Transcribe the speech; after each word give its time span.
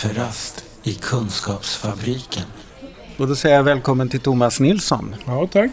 Kafferast 0.00 0.64
i 0.82 0.94
Kunskapsfabriken. 0.94 2.42
Och 3.16 3.28
då 3.28 3.34
säger 3.36 3.56
jag 3.56 3.62
välkommen 3.62 4.08
till 4.08 4.20
Thomas 4.20 4.60
Nilsson. 4.60 5.16
Ja, 5.26 5.48
tack. 5.52 5.70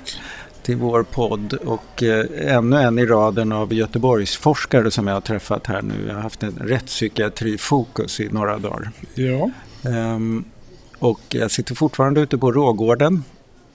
Till 0.63 0.75
vår 0.75 1.03
podd 1.03 1.53
och 1.53 2.03
eh, 2.03 2.55
ännu 2.55 2.77
en 2.77 2.99
i 2.99 3.05
raden 3.05 3.51
av 3.51 3.73
Göteborgsforskare 3.73 4.91
som 4.91 5.07
jag 5.07 5.13
har 5.13 5.21
träffat 5.21 5.67
här 5.67 5.81
nu. 5.81 5.93
Jag 6.07 6.15
har 6.15 6.21
haft 6.21 6.43
en 6.43 6.51
rättspsykiatrifokus 6.51 8.19
i 8.19 8.29
några 8.29 8.57
dagar. 8.57 8.91
Ja. 9.15 9.51
Ehm, 9.89 10.43
och 10.99 11.21
jag 11.29 11.51
sitter 11.51 11.75
fortfarande 11.75 12.21
ute 12.21 12.37
på 12.37 12.51
Rågården 12.51 13.23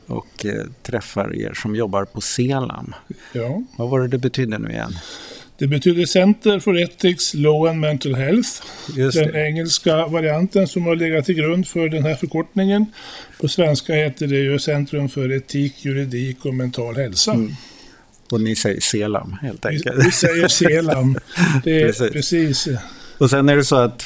och 0.06 0.46
eh, 0.46 0.66
träffar 0.82 1.36
er 1.36 1.52
som 1.54 1.76
jobbar 1.76 2.04
på 2.04 2.20
Selam. 2.20 2.94
ja. 3.32 3.62
Vad 3.78 3.90
var 3.90 4.00
det 4.00 4.08
det 4.08 4.18
betydde 4.18 4.58
nu 4.58 4.70
igen? 4.70 4.92
Det 5.58 5.66
betyder 5.66 6.06
Center 6.06 6.60
for 6.60 6.78
Ethics, 6.78 7.34
Law 7.34 7.70
and 7.70 7.80
Mental 7.80 8.14
Health. 8.14 8.48
Just 8.96 9.18
Den 9.18 9.32
det. 9.32 9.46
engelska 9.48 10.06
varianten 10.06 10.68
som 10.68 10.82
har 10.86 10.96
legat 10.96 11.24
till 11.26 11.34
grund 11.34 11.68
för 11.68 11.88
den 11.88 12.02
här 12.02 12.14
förkortningen. 12.14 12.86
På 13.40 13.48
svenska 13.48 13.94
heter 13.94 14.26
det 14.26 14.36
ju 14.36 14.58
Centrum 14.58 15.08
för 15.08 15.32
etik, 15.32 15.84
juridik 15.84 16.44
och 16.44 16.54
mental 16.54 16.96
hälsa. 16.96 17.36
Och 18.30 18.40
ni 18.40 18.56
säger 18.56 18.80
Selam 18.80 19.32
helt 19.42 19.64
Vi, 19.64 19.68
enkelt. 19.68 20.06
vi 20.06 20.10
säger 20.10 20.48
Selam. 20.48 21.18
Det 21.64 21.82
är 21.82 21.86
Precis. 21.86 22.12
precis. 22.12 22.68
Och 23.18 23.30
sen 23.30 23.48
är 23.48 23.56
det 23.56 23.64
så 23.64 23.76
att 23.76 24.04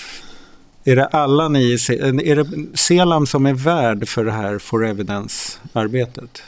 är 0.85 0.97
det 0.97 1.07
alla 1.07 1.49
ni 1.49 1.73
är 1.73 2.37
det 2.37 2.77
Selam 2.79 3.27
som 3.27 3.47
är 3.47 3.55
värd 3.55 4.09
för 4.09 4.25
det 4.25 4.33
här 4.33 4.59
for 4.59 4.87
evidence-arbetet? 4.87 6.43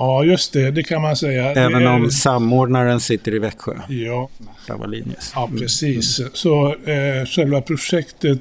Ja, 0.00 0.24
just 0.24 0.52
det. 0.52 0.70
Det 0.70 0.82
kan 0.82 1.02
man 1.02 1.16
säga. 1.16 1.54
Det 1.54 1.60
Även 1.60 1.82
är- 1.82 1.86
om 1.94 2.10
samordnaren 2.10 3.00
sitter 3.00 3.34
i 3.34 3.38
Växjö, 3.38 3.72
Ja, 3.88 4.28
Marta 4.38 4.76
Wallinius. 4.76 5.32
ja 5.34 5.50
precis. 5.58 6.20
Så 6.32 6.74
eh, 6.74 7.26
själva 7.26 7.60
projektet 7.60 8.40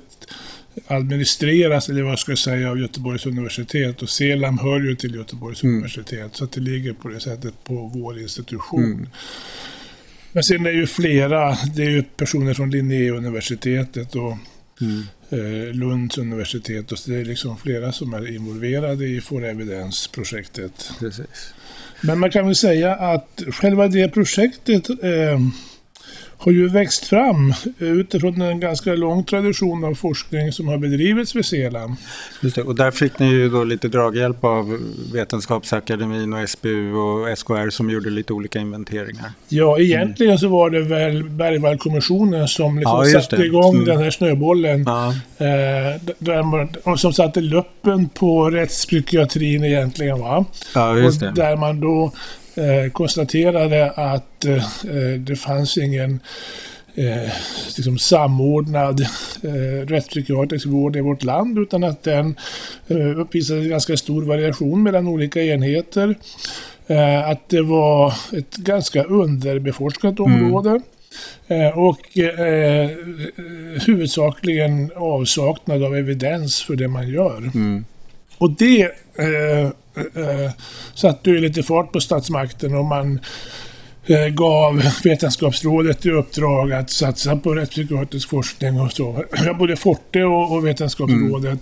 administreras, 0.88 1.90
eller 1.90 2.04
vad 2.04 2.20
ska 2.20 2.32
jag 2.32 2.40
säga, 2.40 2.70
av 2.72 2.80
Göteborgs 2.80 3.26
universitet. 3.26 4.02
Och 4.02 4.10
Selam 4.10 4.58
hör 4.60 4.80
ju 4.80 4.96
till 4.96 5.16
Göteborgs 5.16 5.64
universitet. 5.64 6.36
Så 6.36 6.44
att 6.44 6.52
det 6.52 6.62
ligger 6.62 6.94
på 6.94 7.08
det 7.08 7.20
sättet 7.20 7.54
på 7.64 7.92
vår 7.94 8.20
institution. 8.20 9.10
Men 10.32 10.44
sen 10.44 10.66
är 10.66 10.72
ju 10.72 10.88
flera, 10.88 11.58
det 11.76 11.84
är 11.84 11.90
ju 11.90 12.04
personer 12.04 12.54
från 12.54 12.72
Linnéuniversitetet 12.72 14.16
och 14.16 14.38
Mm. 14.82 15.04
Eh, 15.30 15.74
Lunds 15.74 16.18
universitet. 16.18 16.92
Och 16.92 17.00
så 17.00 17.12
det 17.12 17.18
är 17.18 17.26
liksom 17.26 17.58
flera 17.58 17.92
som 17.92 18.14
är 18.14 18.36
involverade 18.36 19.06
i 19.06 19.22
For 19.22 19.46
Evidence-projektet. 19.46 20.92
Precis. 21.00 21.54
Men 22.02 22.20
man 22.20 22.32
kan 22.32 22.46
väl 22.46 22.56
säga 22.56 22.96
att 22.96 23.44
själva 23.52 23.88
det 23.88 24.10
projektet 24.10 24.90
eh, 24.90 25.40
har 26.42 26.52
ju 26.52 26.68
växt 26.70 27.06
fram 27.08 27.54
utifrån 27.80 28.42
en 28.42 28.60
ganska 28.60 28.94
lång 28.96 29.24
tradition 29.24 29.84
av 29.84 29.94
forskning 29.96 30.52
som 30.52 30.68
har 30.68 30.78
bedrivits 30.78 31.36
vid 31.36 31.46
Selam. 31.46 31.96
Just 32.42 32.56
det. 32.56 32.62
Och 32.64 32.76
där 32.76 32.92
fick 32.92 33.20
ni 33.20 33.30
ju 33.30 33.50
då 33.50 33.64
lite 33.64 33.88
draghjälp 33.88 34.44
av 34.44 34.80
Vetenskapsakademin 35.14 36.34
och 36.34 36.50
SBU 36.50 36.94
och 36.94 37.38
SKR 37.38 37.70
som 37.70 37.90
gjorde 37.90 38.10
lite 38.10 38.34
olika 38.34 38.60
inventeringar. 38.60 39.32
Ja, 39.50 39.80
egentligen 39.80 40.38
så 40.38 40.48
var 40.48 40.70
det 40.70 40.82
väl 40.82 41.24
Bergvallkommissionen 41.30 42.48
som 42.48 42.80
liksom 42.80 43.04
Ja, 43.14 43.22
satte 43.22 43.44
igång 43.44 43.74
Mm. 43.76 43.86
den 43.86 43.98
här 44.04 44.12
snöbollen. 44.12 44.84
Ja, 44.88 45.14
Eh, 45.42 46.02
där 46.20 46.44
man, 46.44 46.98
som 46.98 47.14
satte 47.14 47.42
luppen 47.42 48.10
på 48.10 48.50
rättspsykiatrin 48.50 49.64
egentligen. 49.64 50.20
Va? 50.20 50.46
ja 50.76 50.98
just 50.98 51.22
och 51.22 51.28
det. 51.34 51.42
där 51.42 51.58
man 51.58 51.80
då 51.80 52.12
eh, 52.56 52.92
konstaterade 52.92 53.92
att 53.92 54.46
eh, 54.46 54.64
det 55.20 55.36
fanns 55.36 55.78
ingen 55.78 56.20
eh, 56.96 57.32
liksom 57.78 57.98
samordnad 57.98 59.02
eh, 59.44 59.88
rättspsykiatrisk 59.88 60.66
vård 60.66 60.96
i 60.96 61.02
vårt 61.02 61.24
land 61.24 61.60
utan 61.60 61.84
att 61.84 62.04
den 62.04 62.36
eh, 62.88 63.20
uppvisade 63.20 63.68
ganska 63.68 63.98
stor 63.98 64.24
variation 64.24 64.84
mellan 64.84 65.08
olika 65.08 65.44
enheter. 65.44 66.16
Eh, 66.88 67.30
att 67.30 67.50
det 67.50 67.62
var 67.62 68.14
ett 68.38 68.56
ganska 68.56 69.04
underbeforskat 69.04 70.20
område. 70.20 70.82
Eh, 71.48 71.78
och 71.78 72.18
eh, 72.18 72.90
huvudsakligen 73.86 74.92
avsaknad 74.96 75.84
av 75.84 75.96
evidens 75.96 76.64
för 76.64 76.76
det 76.76 76.88
man 76.88 77.10
gör. 77.10 77.38
Mm. 77.38 77.86
Och 78.40 78.52
det 78.52 78.82
eh, 79.18 79.66
eh, 80.24 80.52
satte 80.94 81.30
ju 81.30 81.40
lite 81.42 81.64
fart 81.64 81.92
på 81.92 82.00
statsmakten 82.00 82.76
och 82.76 82.86
man 82.86 83.20
eh, 84.06 84.28
gav 84.28 84.84
Vetenskapsrådet 85.04 86.06
i 86.06 86.12
uppdrag 86.12 86.74
att 86.74 86.90
satsa 86.90 87.36
på 87.36 87.56
rättspsykiatrisk 87.56 88.30
forskning 88.30 88.82
och 88.82 88.92
så. 88.92 89.24
Både 89.60 89.76
Forte 89.76 90.24
och, 90.24 90.52
och 90.52 90.68
Vetenskapsrådet. 90.68 91.60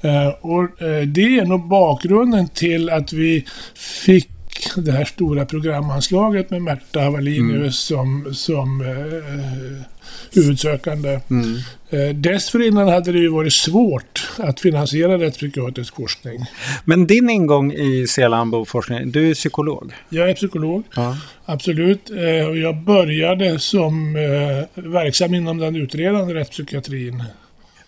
Eh, 0.00 0.28
och 0.28 0.82
eh, 0.82 1.02
det 1.02 1.38
är 1.38 1.44
nog 1.44 1.68
bakgrunden 1.68 2.48
till 2.48 2.90
att 2.90 3.12
vi 3.12 3.46
fick 3.74 4.28
det 4.76 4.92
här 4.92 5.04
stora 5.04 5.46
programanslaget 5.46 6.50
med 6.50 6.62
Märta 6.62 7.10
Wallinius 7.10 7.78
som, 7.78 8.34
som 8.34 8.80
eh, 8.80 9.86
huvudsökande. 10.34 11.20
Mm. 11.30 11.56
Eh, 11.90 12.14
dessförinnan 12.14 12.88
hade 12.88 13.12
det 13.12 13.18
ju 13.18 13.28
varit 13.28 13.52
svårt 13.52 14.28
att 14.38 14.60
finansiera 14.60 15.18
rättspsykiatrisk 15.18 15.94
forskning. 15.96 16.40
Men 16.84 17.06
din 17.06 17.30
ingång 17.30 17.72
i 17.72 18.06
Selambo-forskningen, 18.06 19.10
du 19.10 19.30
är 19.30 19.34
psykolog. 19.34 19.92
Jag 20.08 20.30
är 20.30 20.34
psykolog, 20.34 20.82
Ja. 20.96 21.16
absolut. 21.44 22.10
Eh, 22.10 22.48
och 22.48 22.56
jag 22.58 22.76
började 22.76 23.58
som 23.58 24.16
eh, 24.16 24.82
verksam 24.84 25.34
inom 25.34 25.58
den 25.58 25.76
utredande 25.76 26.34
rättspsykiatrin. 26.34 27.22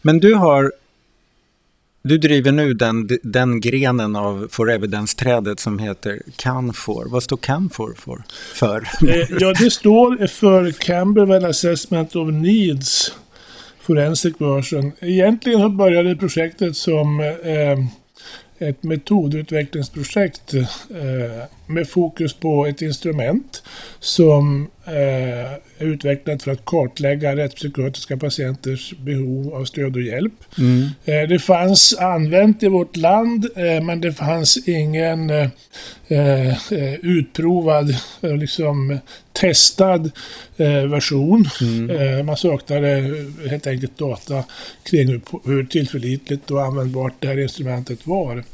Men 0.02 0.18
du 0.20 0.34
har 0.34 0.72
du 2.02 2.18
driver 2.18 2.52
nu 2.52 2.74
den, 2.74 3.08
den 3.22 3.60
grenen 3.60 4.16
av 4.16 4.48
For 4.50 4.70
Evidence-trädet 4.70 5.60
som 5.60 5.78
heter 5.78 6.22
CANFOR. 6.36 7.04
Vad 7.08 7.22
står 7.22 7.36
CANFOR 7.36 7.94
för? 7.98 8.22
för? 8.54 8.88
Ja, 9.40 9.52
det 9.52 9.70
står 9.70 10.26
för 10.26 10.70
Camberwell 10.70 11.44
Assessment 11.44 12.16
of 12.16 12.32
Needs 12.32 13.12
Forensic 13.80 14.34
Version. 14.38 14.92
Egentligen 15.00 15.76
började 15.76 16.16
projektet 16.16 16.76
som 16.76 17.20
eh, 17.20 17.78
ett 18.68 18.82
metodutvecklingsprojekt 18.82 20.54
eh, 20.54 20.62
med 21.66 21.88
fokus 21.88 22.34
på 22.34 22.66
ett 22.66 22.82
instrument 22.82 23.62
som 24.00 24.70
eh, 24.84 25.52
är 25.78 25.84
utvecklat 25.86 26.42
för 26.42 26.50
att 26.50 26.64
kartlägga 26.64 27.36
rättspsykiatriska 27.36 28.16
patienters 28.16 28.94
behov 28.98 29.54
av 29.54 29.64
stöd 29.64 29.96
och 29.96 30.02
hjälp. 30.02 30.32
Mm. 30.58 30.82
Eh, 31.04 31.28
Det 31.28 31.38
fanns 31.38 31.94
använt 31.98 32.62
i 32.62 32.68
vårt 32.68 32.96
land, 32.96 33.46
eh, 33.56 33.82
men 33.84 34.00
det 34.00 34.12
fanns 34.12 34.68
ingen 34.68 35.30
eh, 35.30 35.48
utprovad, 37.02 37.96
liksom 38.20 38.98
testad 39.32 40.10
version. 40.90 41.48
Eh, 41.90 42.24
Man 42.24 42.36
saknade 42.36 43.14
helt 43.50 43.66
enkelt 43.66 43.98
data 43.98 44.44
kring 44.82 45.08
hur, 45.08 45.20
hur 45.44 45.64
tillförlitligt 45.64 46.50
och 46.50 46.62
användbart 46.64 47.12
det 47.18 47.26
här 47.28 47.38
instrumentet 47.40 48.06
var. 48.06 48.44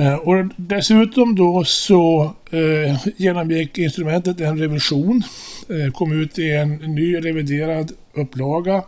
Eh, 0.00 0.14
Och 0.14 0.34
dessutom 0.56 1.34
då 1.34 1.64
så 1.64 2.34
eh, 2.50 3.06
genomgick 3.16 3.78
instrumentet 3.78 4.40
en 4.40 4.58
revision, 4.58 5.22
eh, 5.68 5.92
kom 5.92 6.22
ut 6.22 6.38
i 6.38 6.50
en 6.50 6.74
ny 6.76 7.16
reviderad 7.16 7.92
upplaga. 8.14 8.82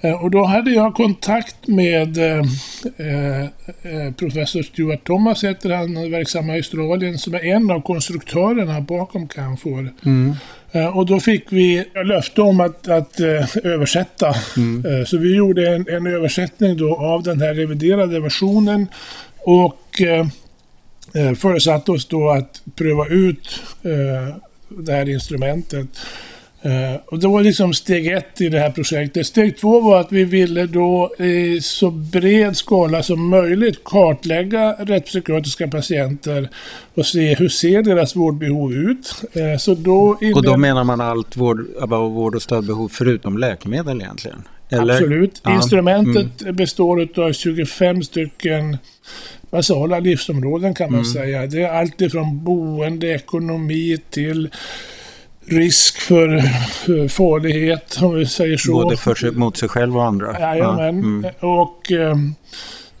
Eh, 0.00 0.22
Och 0.24 0.30
då 0.30 0.44
hade 0.44 0.70
jag 0.70 0.94
kontakt 0.94 1.66
med 1.66 2.18
eh, 2.18 2.38
eh, 2.96 4.12
professor 4.16 4.62
Stuart 4.62 5.04
Thomas, 5.04 5.44
heter 5.44 5.70
han, 5.70 6.10
verksam 6.10 6.50
i 6.50 6.52
Australien, 6.52 7.18
som 7.18 7.34
är 7.34 7.44
en 7.44 7.70
av 7.70 7.80
konstruktörerna 7.82 8.80
bakom 8.80 9.28
Canfor. 9.28 9.92
Mm. 10.04 10.34
Och 10.94 11.06
då 11.06 11.20
fick 11.20 11.44
vi 11.52 11.84
löfte 12.04 12.42
om 12.42 12.60
att, 12.60 12.88
att 12.88 13.20
översätta. 13.64 14.28
Eh, 14.28 15.04
Så 15.06 15.18
vi 15.18 15.36
gjorde 15.36 15.74
en, 15.74 15.86
en 15.88 16.06
översättning 16.06 16.76
då 16.76 16.96
av 16.96 17.22
den 17.22 17.40
här 17.40 17.54
reviderade 17.54 18.20
versionen 18.20 18.86
och 19.44 20.00
eh, 20.00 20.26
eh, 21.14 21.34
oss 21.88 22.06
då 22.06 22.30
att 22.30 22.62
pröva 22.74 23.06
ut 23.06 23.62
eh, 23.82 24.36
det 24.68 24.92
här 24.92 25.08
instrumentet. 25.08 25.88
Eh, 26.64 27.00
och 27.06 27.18
det 27.18 27.28
var 27.28 27.42
liksom 27.42 27.74
steg 27.74 28.06
ett 28.06 28.40
i 28.40 28.48
det 28.48 28.58
här 28.58 28.70
projektet. 28.70 29.26
Steg 29.26 29.58
två 29.58 29.80
var 29.80 30.00
att 30.00 30.12
vi 30.12 30.24
ville 30.24 30.66
då 30.66 31.14
i 31.18 31.60
så 31.60 31.90
bred 31.90 32.56
skala 32.56 33.02
som 33.02 33.28
möjligt 33.28 33.84
kartlägga 33.84 34.72
rättspsykiatriska 34.78 35.68
patienter 35.68 36.48
och 36.94 37.06
se 37.06 37.34
hur 37.34 37.48
ser 37.48 37.82
deras 37.82 38.16
vårdbehov 38.16 38.72
ut. 38.72 39.14
Eh, 39.32 39.58
så 39.58 39.74
då 39.74 40.18
Och 40.34 40.42
då 40.42 40.56
menar 40.56 40.84
man 40.84 41.00
allt 41.00 41.36
vård, 41.36 41.66
vård 41.88 42.34
och 42.34 42.42
stödbehov 42.42 42.88
förutom 42.92 43.38
läkemedel 43.38 44.00
egentligen? 44.00 44.42
Eller? 44.70 44.94
Absolut. 44.94 45.40
Ja, 45.44 45.54
Instrumentet 45.54 46.54
består 46.56 47.08
av 47.20 47.32
25 47.32 48.02
stycken 48.02 48.78
basala 49.50 49.98
livsområden 49.98 50.74
kan 50.74 50.92
man 50.92 51.00
Mm. 51.00 51.12
säga. 51.12 51.46
Det 51.46 51.62
är 51.62 51.68
allt 51.80 52.00
ifrån 52.00 52.44
boende, 52.44 53.06
ekonomi 53.14 53.98
till 54.10 54.50
risk 55.46 56.00
för 56.00 56.36
eh, 56.36 57.08
farlighet, 57.08 57.98
om 58.02 58.14
vi 58.14 58.26
säger 58.26 58.56
så. 58.56 58.72
Både 58.72 58.96
för 58.96 59.14
sig, 59.14 59.30
mot 59.30 59.56
sig 59.56 59.68
själv 59.68 59.96
och 59.96 60.04
andra? 60.04 60.40
Jajamän. 60.40 60.98
Mm. 60.98 61.30
Och 61.40 61.92
eh, 61.92 62.16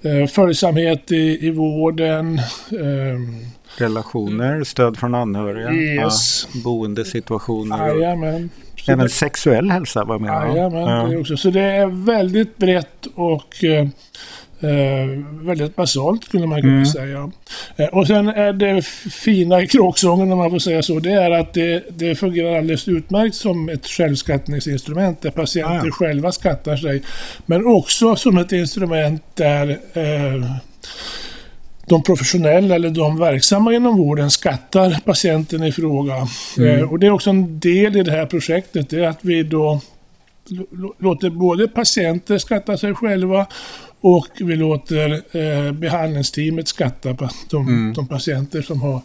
eh, 0.02 0.26
följsamhet 0.26 1.12
i, 1.12 1.46
i 1.46 1.50
vården. 1.50 2.38
Eh, 2.70 3.44
Relationer, 3.76 4.64
stöd 4.64 4.96
från 4.96 5.14
anhöriga, 5.14 5.72
yes. 5.72 6.48
ja, 6.52 6.60
boendesituationer. 6.64 7.88
Jajamän. 7.88 8.50
Även 8.88 9.08
sexuell 9.08 9.70
hälsa 9.70 10.04
var 10.04 10.18
med? 10.18 10.28
Jajamän, 10.28 10.80
ja. 10.80 11.06
det 11.06 11.16
också. 11.16 11.36
Så 11.36 11.50
det 11.50 11.60
är 11.60 12.04
väldigt 12.04 12.56
brett 12.56 13.06
och 13.14 13.64
eh, 13.64 13.88
Eh, 14.62 15.06
väldigt 15.46 15.76
basalt 15.76 16.24
skulle 16.24 16.46
man 16.46 16.60
kunna 16.60 16.72
mm. 16.72 16.86
säga. 16.86 17.30
Eh, 17.76 17.86
och 17.86 18.06
sen 18.06 18.28
är 18.28 18.52
det 18.52 18.82
fina 19.12 19.62
i 19.62 19.66
kråksången, 19.66 20.32
om 20.32 20.38
man 20.38 20.50
får 20.50 20.58
säga 20.58 20.82
så, 20.82 20.98
det 20.98 21.12
är 21.12 21.30
att 21.30 21.54
det, 21.54 21.84
det 21.88 22.14
fungerar 22.14 22.58
alldeles 22.58 22.88
utmärkt 22.88 23.34
som 23.34 23.68
ett 23.68 23.86
självskattningsinstrument 23.86 25.22
där 25.22 25.30
patienter 25.30 25.80
ah, 25.80 25.84
ja. 25.84 25.90
själva 25.90 26.32
skattar 26.32 26.76
sig. 26.76 27.02
Men 27.46 27.66
också 27.66 28.16
som 28.16 28.38
ett 28.38 28.52
instrument 28.52 29.22
där 29.34 29.70
eh, 29.92 30.44
de 31.86 32.02
professionella 32.02 32.74
eller 32.74 32.90
de 32.90 33.18
verksamma 33.18 33.74
inom 33.74 33.96
vården 33.96 34.30
skattar 34.30 35.00
patienten 35.04 35.64
i 35.64 35.72
fråga. 35.72 36.14
Mm. 36.58 36.78
Eh, 36.78 36.92
och 36.92 36.98
det 36.98 37.06
är 37.06 37.10
också 37.10 37.30
en 37.30 37.60
del 37.60 37.96
i 37.96 38.02
det 38.02 38.12
här 38.12 38.26
projektet, 38.26 38.90
det 38.90 39.04
är 39.04 39.08
att 39.08 39.18
vi 39.20 39.42
då 39.42 39.80
låter 40.98 41.30
både 41.30 41.68
patienter 41.68 42.38
skatta 42.38 42.76
sig 42.76 42.94
själva 42.94 43.46
och 44.02 44.28
vi 44.40 44.56
låter 44.56 45.22
eh, 45.36 45.72
behandlingsteamet 45.72 46.68
skatta 46.68 47.14
på 47.14 47.28
de, 47.50 47.68
mm. 47.68 47.92
de, 47.92 48.08
patienter 48.08 48.62
som 48.62 48.82
har 48.82 49.00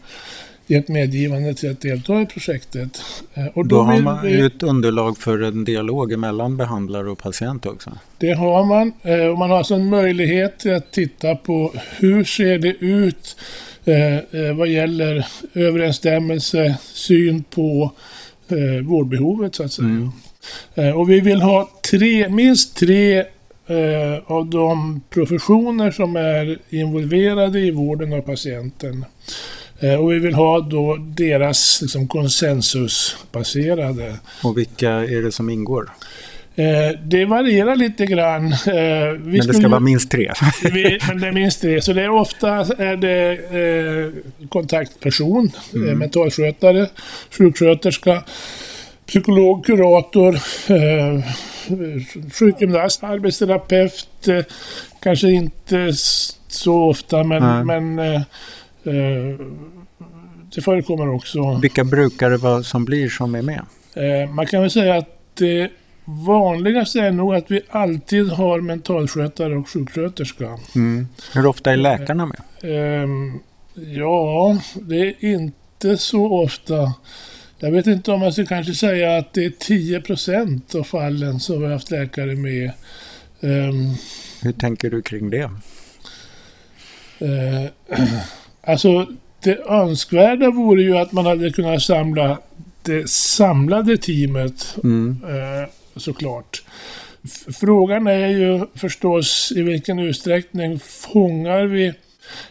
gett 0.67 0.87
medgivande 0.87 1.53
till 1.53 1.71
att 1.71 1.81
delta 1.81 2.21
i 2.21 2.25
projektet. 2.25 3.01
Eh, 3.33 3.45
och 3.45 3.65
då, 3.67 3.75
då 3.75 3.81
har 3.81 4.01
man 4.01 4.25
vi, 4.25 4.41
ett 4.41 4.63
underlag 4.63 5.17
för 5.17 5.43
en 5.43 5.63
dialog 5.63 6.17
mellan 6.19 6.57
behandlare 6.57 7.09
och 7.09 7.17
patient 7.17 7.65
också? 7.65 7.91
Det 8.17 8.31
har 8.31 8.65
man. 8.65 8.93
Eh, 9.01 9.25
och 9.25 9.37
man 9.37 9.49
har 9.49 9.57
alltså 9.57 9.75
en 9.75 9.89
möjlighet 9.89 10.65
att 10.65 10.91
titta 10.91 11.35
på 11.35 11.73
hur 11.97 12.23
ser 12.23 12.59
det 12.59 12.75
ut 12.79 13.37
eh, 13.85 14.55
vad 14.55 14.67
gäller 14.67 15.27
överensstämmelse, 15.53 16.77
syn 16.81 17.43
på 17.43 17.91
eh, 18.47 18.85
vårdbehovet 18.85 19.55
så 19.55 19.63
att 19.63 19.71
säga. 19.71 19.87
Mm. 19.87 20.11
Och 20.95 21.09
vi 21.09 21.19
vill 21.19 21.41
ha 21.41 21.69
tre, 21.91 22.29
minst 22.29 22.77
tre 22.77 23.25
eh, 23.67 24.17
av 24.25 24.49
de 24.49 25.01
professioner 25.09 25.91
som 25.91 26.15
är 26.15 26.57
involverade 26.69 27.59
i 27.59 27.71
vården 27.71 28.13
av 28.13 28.21
patienten. 28.21 29.05
Eh, 29.79 29.93
och 29.93 30.11
vi 30.11 30.19
vill 30.19 30.33
ha 30.33 30.59
då 30.59 30.97
deras 30.99 31.79
liksom, 31.81 32.07
konsensusbaserade. 32.07 34.17
Och 34.43 34.57
vilka 34.57 34.91
är 34.91 35.21
det 35.21 35.31
som 35.31 35.49
ingår? 35.49 35.89
Eh, 36.57 36.99
det 37.03 37.25
varierar 37.25 37.75
lite 37.75 38.05
grann. 38.05 38.45
Eh, 38.45 38.51
men 39.19 39.31
det 39.31 39.41
skulle, 39.41 39.53
ska 39.53 39.67
vara 39.67 39.79
minst 39.79 40.11
tre? 40.11 40.31
vi, 40.73 40.99
men 41.07 41.21
det 41.21 41.27
är 41.27 41.31
minst 41.31 41.61
tre. 41.61 41.81
Så 41.81 41.93
det 41.93 42.03
är 42.03 42.09
ofta 42.09 42.49
är 42.77 42.95
det 42.95 43.33
eh, 43.33 44.11
kontaktperson, 44.49 45.51
mm. 45.73 45.89
Eh, 45.89 45.95
mentalskötare, 45.95 46.89
sjuksköterska, 47.37 48.23
psykolog, 49.07 49.65
kurator, 49.65 50.35
eh, 50.67 51.23
sjukgymnast, 52.31 53.03
arbetsterapeut. 53.03 54.27
Eh, 54.27 54.43
kanske 54.99 55.31
inte 55.31 55.93
så 56.47 56.89
ofta 56.89 57.23
men, 57.23 57.65
men 57.67 57.99
eh, 57.99 58.21
eh, 58.83 59.39
det 60.55 60.61
förekommer 60.61 61.09
också. 61.09 61.59
Vilka 61.61 61.83
brukare 61.83 62.37
vad 62.37 62.65
som 62.65 62.85
blir 62.85 63.09
som 63.09 63.35
är 63.35 63.41
med? 63.41 63.61
Eh, 63.93 64.29
man 64.29 64.45
kan 64.45 64.61
väl 64.61 64.71
säga 64.71 64.95
att 64.95 65.09
det 65.33 65.71
vanligaste 66.05 66.99
är 66.99 67.11
nog 67.11 67.35
att 67.35 67.51
vi 67.51 67.61
alltid 67.69 68.29
har 68.29 68.61
mentalskötare 68.61 69.55
och 69.55 69.69
sjuksköterska. 69.69 70.57
Mm. 70.75 71.07
Hur 71.33 71.45
ofta 71.45 71.71
är 71.71 71.77
läkarna 71.77 72.25
med? 72.25 72.41
Ehm, 72.61 73.39
ja, 73.75 74.57
det 74.81 74.99
är 74.99 75.25
inte 75.25 75.97
så 75.97 76.43
ofta. 76.43 76.93
Jag 77.59 77.71
vet 77.71 77.87
inte 77.87 78.11
om 78.11 78.21
jag 78.21 78.33
ska 78.33 78.45
kanske 78.45 78.73
säga 78.73 79.17
att 79.17 79.33
det 79.33 79.45
är 79.45 79.49
10 79.59 80.01
procent 80.01 80.75
av 80.75 80.83
fallen 80.83 81.39
som 81.39 81.59
vi 81.59 81.65
har 81.65 81.73
haft 81.73 81.91
läkare 81.91 82.35
med. 82.35 82.71
Um, 83.39 83.93
Hur 84.41 84.51
tänker 84.51 84.89
du 84.89 85.01
kring 85.01 85.29
det? 85.29 85.51
Uh, 87.21 87.69
alltså, 88.63 89.07
det 89.43 89.59
önskvärda 89.69 90.51
vore 90.51 90.81
ju 90.81 90.97
att 90.97 91.11
man 91.11 91.25
hade 91.25 91.51
kunnat 91.51 91.81
samla 91.81 92.39
det 92.83 93.09
samlade 93.09 93.97
teamet, 93.97 94.75
mm. 94.83 95.23
uh, 95.23 95.67
såklart. 95.95 96.63
Frågan 97.59 98.07
är 98.07 98.27
ju 98.27 98.65
förstås 98.75 99.53
i 99.55 99.61
vilken 99.61 99.99
utsträckning 99.99 100.79
fångar 100.79 101.63
vi 101.63 101.93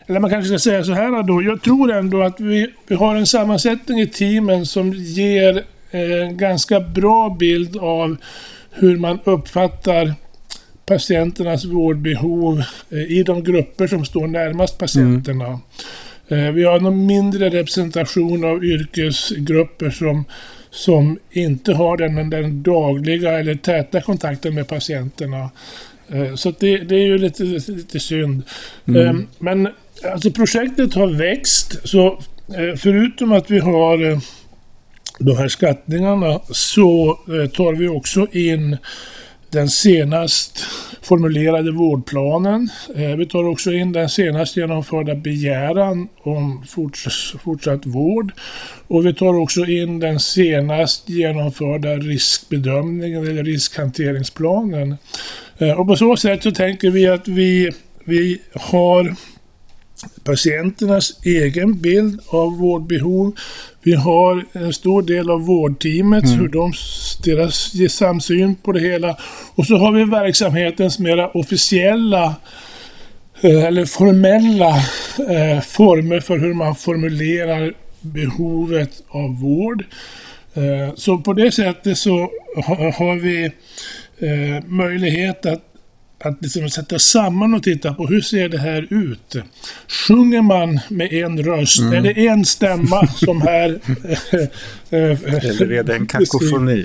eller 0.07 0.21
man 0.21 0.31
kanske 0.31 0.49
ska 0.49 0.71
säga 0.71 0.85
så 0.85 0.93
här 0.93 1.23
då. 1.23 1.43
Jag 1.43 1.63
tror 1.63 1.93
ändå 1.93 2.23
att 2.23 2.41
vi, 2.41 2.73
vi 2.87 2.95
har 2.95 3.17
en 3.17 3.27
sammansättning 3.27 4.01
i 4.01 4.07
teamen 4.07 4.67
som 4.67 4.93
ger 4.93 5.65
en 5.91 6.37
ganska 6.37 6.81
bra 6.81 7.37
bild 7.39 7.77
av 7.77 8.17
hur 8.71 8.97
man 8.97 9.19
uppfattar 9.25 10.15
patienternas 10.87 11.65
vårdbehov 11.65 12.63
eh, 12.91 12.99
i 12.99 13.23
de 13.23 13.45
grupper 13.45 13.87
som 13.87 14.05
står 14.05 14.27
närmast 14.27 14.79
patienterna. 14.79 15.47
Mm. 15.47 16.55
Vi 16.55 16.65
har 16.65 16.77
en 16.77 17.07
mindre 17.07 17.49
representation 17.49 18.45
av 18.45 18.65
yrkesgrupper 18.65 19.91
som, 19.91 20.25
som 20.71 21.19
inte 21.31 21.73
har 21.73 21.97
den, 21.97 22.31
den 22.31 22.63
dagliga 22.63 23.39
eller 23.39 23.55
täta 23.55 24.01
kontakten 24.01 24.55
med 24.55 24.69
patienterna. 24.69 25.51
Eh, 26.09 26.35
så 26.35 26.51
det, 26.59 26.79
det, 26.79 26.95
är 26.95 27.07
ju 27.07 27.19
lite, 27.19 27.43
lite 27.73 28.01
synd. 28.01 28.43
Mm. 28.89 29.07
Ehm, 29.07 29.27
men 29.39 29.69
alltså 30.13 30.31
projektet 30.31 30.95
har 30.95 31.07
växt. 31.07 31.89
Så 31.89 32.07
eh, 32.49 32.77
förutom 32.77 33.33
att 33.33 33.51
vi 33.51 33.59
har 33.59 34.11
eh, 34.11 34.19
de 35.19 35.37
här 35.37 35.49
skattningarna 35.49 36.41
så 36.51 37.19
tar 37.55 37.73
vi 37.73 37.89
också 37.89 38.27
in 38.33 38.77
den 39.51 39.69
senast 39.69 40.65
formulerade 41.03 41.71
vårdplanen. 41.71 42.69
Vi 43.19 43.27
tar 43.27 43.45
också 43.45 43.73
in 43.73 43.93
den 43.93 44.09
senast 44.09 44.57
genomförda 44.57 45.15
begäran 45.15 46.09
om 46.23 46.65
fortsatt 47.45 47.87
vård. 47.87 48.33
Och 48.89 49.07
vi 49.07 49.15
tar 49.15 49.35
också 49.35 49.65
in 49.65 50.01
den 50.01 50.21
senast 50.21 51.09
genomförda 51.09 51.89
riskbedömningen 51.89 53.27
eller 53.27 53.45
riskhanteringsplanen. 53.45 54.97
Eh, 55.59 55.81
och 55.81 55.87
på 55.87 55.97
så 55.97 56.17
sätt 56.17 56.43
så 56.43 56.51
tänker 56.51 56.91
vi 56.91 57.07
att 57.07 57.29
vi, 57.29 57.71
vi 58.05 58.41
har 58.55 59.17
patienternas 60.25 61.25
egen 61.25 61.81
bild 61.81 62.21
av 62.29 62.59
vårdbehov. 62.59 63.37
Vi 63.83 63.95
har 63.95 64.45
en 64.53 64.73
stor 64.73 65.03
del 65.03 65.31
av 65.31 65.47
vårdteamet, 65.47 66.25
mm. 66.25 66.39
hur 66.39 66.49
de, 66.49 66.73
deras 67.25 67.95
samsyn 67.95 68.55
på 68.55 68.73
det 68.73 68.81
hela. 68.81 69.17
Och 69.55 69.67
så 69.67 69.77
har 69.77 69.93
vi 69.93 70.05
verksamhetens 70.05 70.99
mera 70.99 71.29
officiella 71.29 72.35
eh, 73.41 73.65
eller 73.65 73.85
formella 73.85 74.77
eh, 75.29 75.61
former 75.61 76.21
för 76.21 76.39
hur 76.39 76.55
man 76.55 76.75
formulerar 76.75 77.75
behovet 78.01 79.03
av 79.09 79.41
vård. 79.41 79.85
Eh, 80.55 80.95
så 80.95 81.19
på 81.19 81.33
det 81.33 81.53
sättet 81.53 81.99
så 81.99 82.31
har 82.97 83.21
vi 83.21 83.53
eh, 84.19 84.65
möjlighet 84.67 85.47
att, 85.47 85.63
att 86.27 86.43
liksom 86.43 86.71
sätta 86.71 86.99
samman 86.99 87.55
och 87.55 87.63
titta 87.63 87.95
på 87.95 88.07
hur 88.07 88.21
ser 88.21 88.49
det 88.49 88.59
här 88.59 88.87
ut. 88.91 89.37
Sjunger 89.89 90.43
man 90.43 90.81
med 90.89 91.13
en 91.13 91.43
röst? 91.43 91.81
Mm. 91.81 91.95
Är 91.95 92.01
det 92.01 92.27
en 92.27 92.45
stämma 92.45 93.07
som 93.07 93.43
här... 93.43 93.81
Eh, 94.91 95.01
Eller 95.01 95.73
är 95.73 95.83
det 95.83 95.95
en 95.95 96.07
kakofoni? 96.07 96.85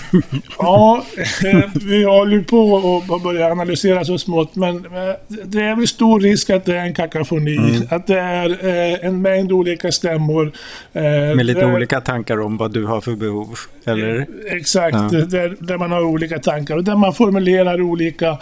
ja, 0.58 1.04
eh, 1.44 1.60
vi 1.86 2.04
håller 2.04 2.40
på 2.40 3.14
att 3.14 3.22
börja 3.22 3.50
analysera 3.50 4.04
så 4.04 4.18
smått, 4.18 4.54
men 4.56 4.76
eh, 4.76 5.14
det 5.44 5.62
är 5.62 5.76
väl 5.76 5.88
stor 5.88 6.20
risk 6.20 6.50
att 6.50 6.64
det 6.64 6.76
är 6.76 6.84
en 6.84 6.94
kakafoni. 6.94 7.56
Mm. 7.56 7.82
Att 7.90 8.06
det 8.06 8.18
är 8.18 9.04
en 9.04 9.22
mängd 9.22 9.52
olika 9.52 9.92
stämmor. 9.92 10.52
Med 10.92 11.46
lite 11.46 11.66
olika 11.66 12.00
tankar 12.00 12.40
om 12.40 12.56
vad 12.56 12.72
du 12.72 12.84
har 12.84 13.00
för 13.00 13.16
behov, 13.16 13.58
eller? 13.84 14.26
Exakt, 14.50 14.96
ja. 15.12 15.18
där, 15.18 15.56
där 15.60 15.78
man 15.78 15.92
har 15.92 16.02
olika 16.02 16.38
tankar 16.38 16.76
och 16.76 16.84
där 16.84 16.96
man 16.96 17.14
formulerar 17.14 17.82
olika 17.82 18.38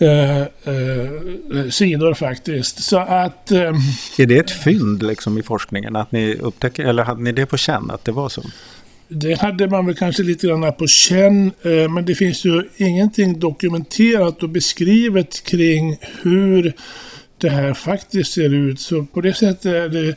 Eh, 0.00 0.40
eh, 0.40 1.70
sidor 1.70 2.14
faktiskt. 2.14 2.82
Så 2.82 2.98
att... 2.98 3.50
Eh, 3.50 3.72
är 4.18 4.26
det 4.26 4.38
ett 4.38 4.50
fynd 4.50 5.02
liksom 5.02 5.38
i 5.38 5.42
forskningen? 5.42 5.96
Att 5.96 6.12
ni 6.12 6.34
upptäcker, 6.34 6.84
eller 6.84 7.02
hade 7.02 7.22
ni 7.22 7.32
det 7.32 7.46
på 7.46 7.56
känn 7.56 7.90
att 7.90 8.04
det 8.04 8.12
var 8.12 8.28
så? 8.28 8.42
Det 9.08 9.40
hade 9.40 9.68
man 9.68 9.86
väl 9.86 9.94
kanske 9.94 10.22
lite 10.22 10.46
grann 10.46 10.72
på 10.72 10.86
känn, 10.86 11.52
eh, 11.62 11.88
men 11.88 12.04
det 12.04 12.14
finns 12.14 12.44
ju 12.44 12.62
ingenting 12.76 13.38
dokumenterat 13.38 14.42
och 14.42 14.48
beskrivet 14.48 15.44
kring 15.44 15.96
hur 16.22 16.72
det 17.38 17.48
här 17.48 17.74
faktiskt 17.74 18.32
ser 18.32 18.54
ut. 18.54 18.80
Så 18.80 19.04
på 19.04 19.20
det 19.20 19.34
sättet 19.34 19.64
är 19.64 19.88
det 19.88 20.16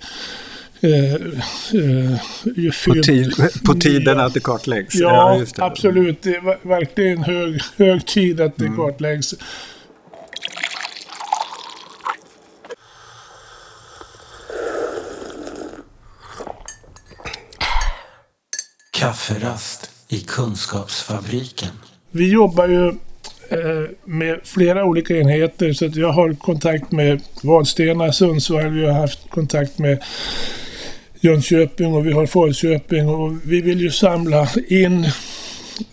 eh, 0.84 1.14
eh, 1.14 2.20
ju 2.56 2.72
på, 2.86 2.94
tid, 3.04 3.34
på 3.66 3.74
tiden 3.74 4.20
att 4.20 4.34
det 4.34 4.40
kartläggs. 4.40 4.96
Ja, 4.96 5.38
ja 5.38 5.46
det. 5.56 5.64
absolut. 5.64 6.22
Det 6.22 6.36
är 6.36 6.68
verkligen 6.68 7.24
hög, 7.24 7.62
hög 7.78 8.06
tid 8.06 8.42
att 8.42 8.58
det 8.58 8.66
mm. 8.66 8.78
kartläggs. 8.78 9.36
Kafferast 18.92 19.90
i 20.08 20.20
Kunskapsfabriken. 20.20 21.70
Vi 22.12 22.32
jobbar 22.32 22.68
ju 22.68 22.88
eh, 23.50 23.90
med 24.06 24.40
flera 24.44 24.86
olika 24.86 25.18
enheter 25.18 25.74
så 25.74 25.86
att 25.86 25.96
jag 25.96 26.12
har 26.12 26.34
kontakt 26.34 26.92
med 26.92 27.22
Vadstena, 27.44 28.12
Sundsvall, 28.12 28.70
vi 28.70 28.86
har 28.86 28.94
haft 28.94 29.30
kontakt 29.30 29.80
med 29.80 30.04
Jönköping 31.24 31.94
och 31.94 32.08
vi 32.08 32.12
har 32.12 32.26
Falköping 32.26 33.10
och 33.10 33.32
vi 33.46 33.62
vill 33.62 33.82
ju 33.82 33.92
samla 33.92 34.48
in 34.68 35.06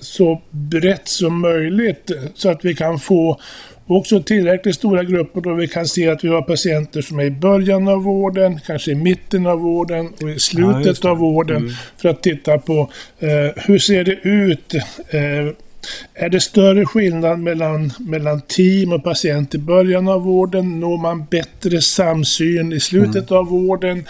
så 0.00 0.42
brett 0.50 1.08
som 1.08 1.40
möjligt 1.40 2.10
så 2.34 2.50
att 2.50 2.64
vi 2.64 2.74
kan 2.74 2.98
få 2.98 3.40
också 3.86 4.22
tillräckligt 4.22 4.74
stora 4.74 5.04
grupper 5.04 5.40
då 5.40 5.54
vi 5.54 5.68
kan 5.68 5.86
se 5.86 6.08
att 6.08 6.24
vi 6.24 6.28
har 6.28 6.42
patienter 6.42 7.02
som 7.02 7.18
är 7.18 7.24
i 7.24 7.30
början 7.30 7.88
av 7.88 8.02
vården, 8.02 8.60
kanske 8.66 8.90
i 8.90 8.94
mitten 8.94 9.46
av 9.46 9.58
vården 9.58 10.12
och 10.22 10.30
i 10.30 10.38
slutet 10.38 11.04
ja, 11.04 11.10
av 11.10 11.18
vården. 11.18 11.56
Mm. 11.56 11.72
För 11.96 12.08
att 12.08 12.22
titta 12.22 12.58
på 12.58 12.90
eh, 13.18 13.28
hur 13.56 13.78
ser 13.78 14.04
det 14.04 14.18
ut 14.22 14.74
eh, 15.08 15.54
är 16.14 16.28
det 16.28 16.40
större 16.40 16.86
skillnad 16.86 17.38
mellan, 17.38 17.92
mellan 17.98 18.40
team 18.40 18.92
och 18.92 19.04
patient 19.04 19.54
i 19.54 19.58
början 19.58 20.08
av 20.08 20.22
vården? 20.22 20.80
Når 20.80 20.98
man 20.98 21.26
bättre 21.30 21.80
samsyn 21.80 22.72
i 22.72 22.80
slutet 22.80 23.30
mm. 23.30 23.40
av 23.40 23.46
vården? 23.46 24.06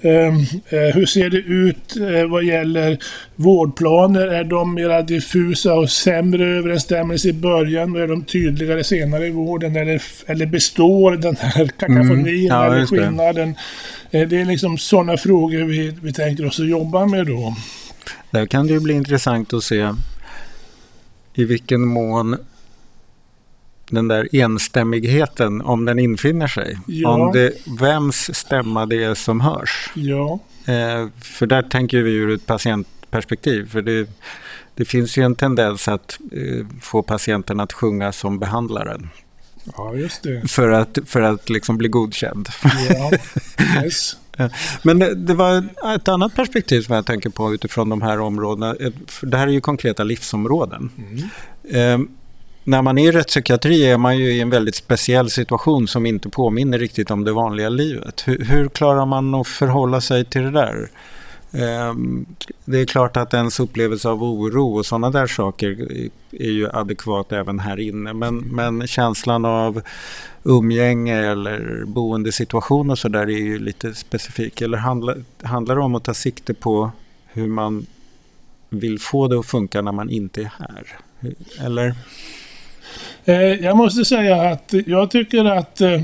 Um, 0.00 0.36
uh, 0.72 0.94
hur 0.94 1.06
ser 1.06 1.30
det 1.30 1.38
ut 1.38 1.96
uh, 1.96 2.30
vad 2.30 2.44
gäller 2.44 2.98
vårdplaner? 3.36 4.26
Är 4.26 4.44
de 4.44 4.74
mera 4.74 5.02
diffusa 5.02 5.74
och 5.74 5.90
sämre 5.90 6.46
överensstämmelse 6.58 7.28
i 7.28 7.32
början 7.32 7.96
och 7.96 8.00
är 8.00 8.08
de 8.08 8.24
tydligare 8.24 8.84
senare 8.84 9.26
i 9.26 9.30
vården? 9.30 9.76
Eller, 9.76 10.02
eller 10.26 10.46
består 10.46 11.16
den 11.16 11.36
här 11.36 11.66
kakafonin 11.78 12.26
mm. 12.26 12.46
ja, 12.46 12.74
eller 12.74 12.86
skillnaden? 12.86 13.54
Det. 14.10 14.22
Uh, 14.22 14.28
det 14.28 14.40
är 14.40 14.44
liksom 14.44 14.78
sådana 14.78 15.16
frågor 15.16 15.64
vi, 15.64 15.94
vi 16.02 16.12
tänker 16.12 16.46
oss 16.46 16.60
att 16.60 16.68
jobba 16.68 17.06
med 17.06 17.26
då. 17.26 17.56
Där 18.30 18.46
kan 18.46 18.66
det 18.66 18.72
ju 18.72 18.80
bli 18.80 18.94
intressant 18.94 19.52
att 19.52 19.64
se 19.64 19.88
i 21.38 21.44
vilken 21.44 21.86
mån 21.86 22.36
den 23.90 24.08
där 24.08 24.36
enstämmigheten, 24.36 25.62
om 25.62 25.84
den 25.84 25.98
infinner 25.98 26.46
sig. 26.46 26.78
Ja. 26.86 27.10
Om 27.10 27.32
det, 27.32 27.52
vems 27.80 28.34
stämma 28.34 28.86
det 28.86 29.04
är 29.04 29.14
som 29.14 29.40
hörs. 29.40 29.90
Ja. 29.94 30.38
Eh, 30.66 31.08
för 31.20 31.46
där 31.46 31.62
tänker 31.62 32.02
vi 32.02 32.12
ur 32.12 32.34
ett 32.34 32.46
patientperspektiv. 32.46 33.70
För 33.70 33.82
det, 33.82 34.08
det 34.74 34.84
finns 34.84 35.18
ju 35.18 35.22
en 35.22 35.34
tendens 35.34 35.88
att 35.88 36.18
eh, 36.32 36.66
få 36.80 37.02
patienten 37.02 37.60
att 37.60 37.72
sjunga 37.72 38.12
som 38.12 38.38
behandlaren. 38.38 39.08
Ja, 39.76 39.94
just 39.94 40.22
det. 40.22 40.50
För 40.50 40.70
att, 40.70 40.98
för 41.06 41.22
att 41.22 41.50
liksom 41.50 41.78
bli 41.78 41.88
godkänd. 41.88 42.48
Ja, 42.88 43.10
yes. 43.84 44.16
Men 44.82 44.98
det, 44.98 45.14
det, 45.14 45.34
var 45.34 45.64
ett 45.94 46.08
annat 46.08 46.34
perspektiv 46.34 46.82
som 46.82 46.94
jag 46.94 47.06
tänker 47.06 47.30
på 47.30 47.54
utifrån 47.54 47.88
de 47.88 48.02
här 48.02 48.20
områdena. 48.20 48.74
Det 49.22 49.36
här 49.36 49.46
är 49.46 49.52
ju 49.52 49.60
konkreta 49.60 50.04
livsområden. 50.04 50.90
Mm. 50.98 52.02
Eh, 52.02 52.08
när 52.64 52.82
man 52.82 52.98
är 52.98 53.08
i 53.08 53.12
rättspsykiatri 53.12 53.86
är 53.86 53.98
man 53.98 54.18
ju 54.18 54.32
i 54.32 54.40
en 54.40 54.50
väldigt 54.50 54.74
speciell 54.74 55.30
situation 55.30 55.88
som 55.88 56.06
inte 56.06 56.28
påminner 56.28 56.78
riktigt 56.78 57.10
om 57.10 57.24
det 57.24 57.32
vanliga 57.32 57.68
livet. 57.68 58.22
Hur, 58.26 58.44
hur 58.44 58.68
klarar 58.68 59.06
man 59.06 59.34
att 59.34 59.46
förhålla 59.46 60.00
sig 60.00 60.24
till 60.24 60.42
det 60.42 60.50
där? 60.50 60.88
Ehm, 61.52 62.26
det 62.64 62.78
är 62.78 62.86
klart 62.86 63.16
att 63.16 63.34
ens 63.34 63.60
upplevelse 63.60 64.08
av 64.08 64.22
oro 64.22 64.78
och 64.78 64.86
sådana 64.86 65.10
där 65.10 65.26
saker 65.26 65.88
är 66.32 66.50
ju 66.50 66.68
adekvat 66.70 67.32
även 67.32 67.58
här 67.58 67.80
inne. 67.80 68.12
Men, 68.12 68.38
men 68.38 68.86
känslan 68.86 69.44
av 69.44 69.82
umgänge 70.44 71.30
eller 71.30 71.84
boendesituation 71.84 72.90
och 72.90 72.98
sådär 72.98 73.22
är 73.22 73.38
ju 73.38 73.58
lite 73.58 73.94
specifik. 73.94 74.60
Eller 74.60 74.78
handlar, 74.78 75.22
handlar 75.42 75.76
det 75.76 75.82
om 75.82 75.94
att 75.94 76.04
ta 76.04 76.14
sikte 76.14 76.54
på 76.54 76.90
hur 77.32 77.46
man 77.46 77.86
vill 78.68 78.98
få 78.98 79.28
det 79.28 79.38
att 79.38 79.46
funka 79.46 79.82
när 79.82 79.92
man 79.92 80.10
inte 80.10 80.40
är 80.40 80.52
här? 80.58 80.98
Eller? 81.66 81.94
Eh, 83.24 83.64
jag 83.64 83.76
måste 83.76 84.04
säga 84.04 84.50
att 84.50 84.74
jag 84.86 85.10
tycker 85.10 85.44
att 85.44 85.80
eh, 85.80 86.02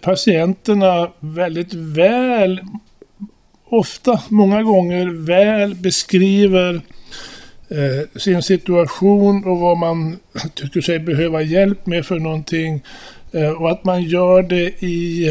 patienterna 0.00 1.10
väldigt 1.20 1.74
väl 1.74 2.60
ofta, 3.68 4.20
många 4.28 4.62
gånger 4.62 5.06
väl 5.06 5.74
beskriver 5.74 6.74
eh, 7.68 8.18
sin 8.18 8.42
situation 8.42 9.44
och 9.44 9.58
vad 9.58 9.78
man 9.78 10.18
tycker 10.54 10.80
sig 10.80 10.98
behöva 10.98 11.42
hjälp 11.42 11.86
med 11.86 12.06
för 12.06 12.18
någonting. 12.18 12.82
Eh, 13.32 13.50
och 13.50 13.70
att 13.70 13.84
man 13.84 14.02
gör 14.02 14.42
det 14.42 14.84
i, 14.84 15.28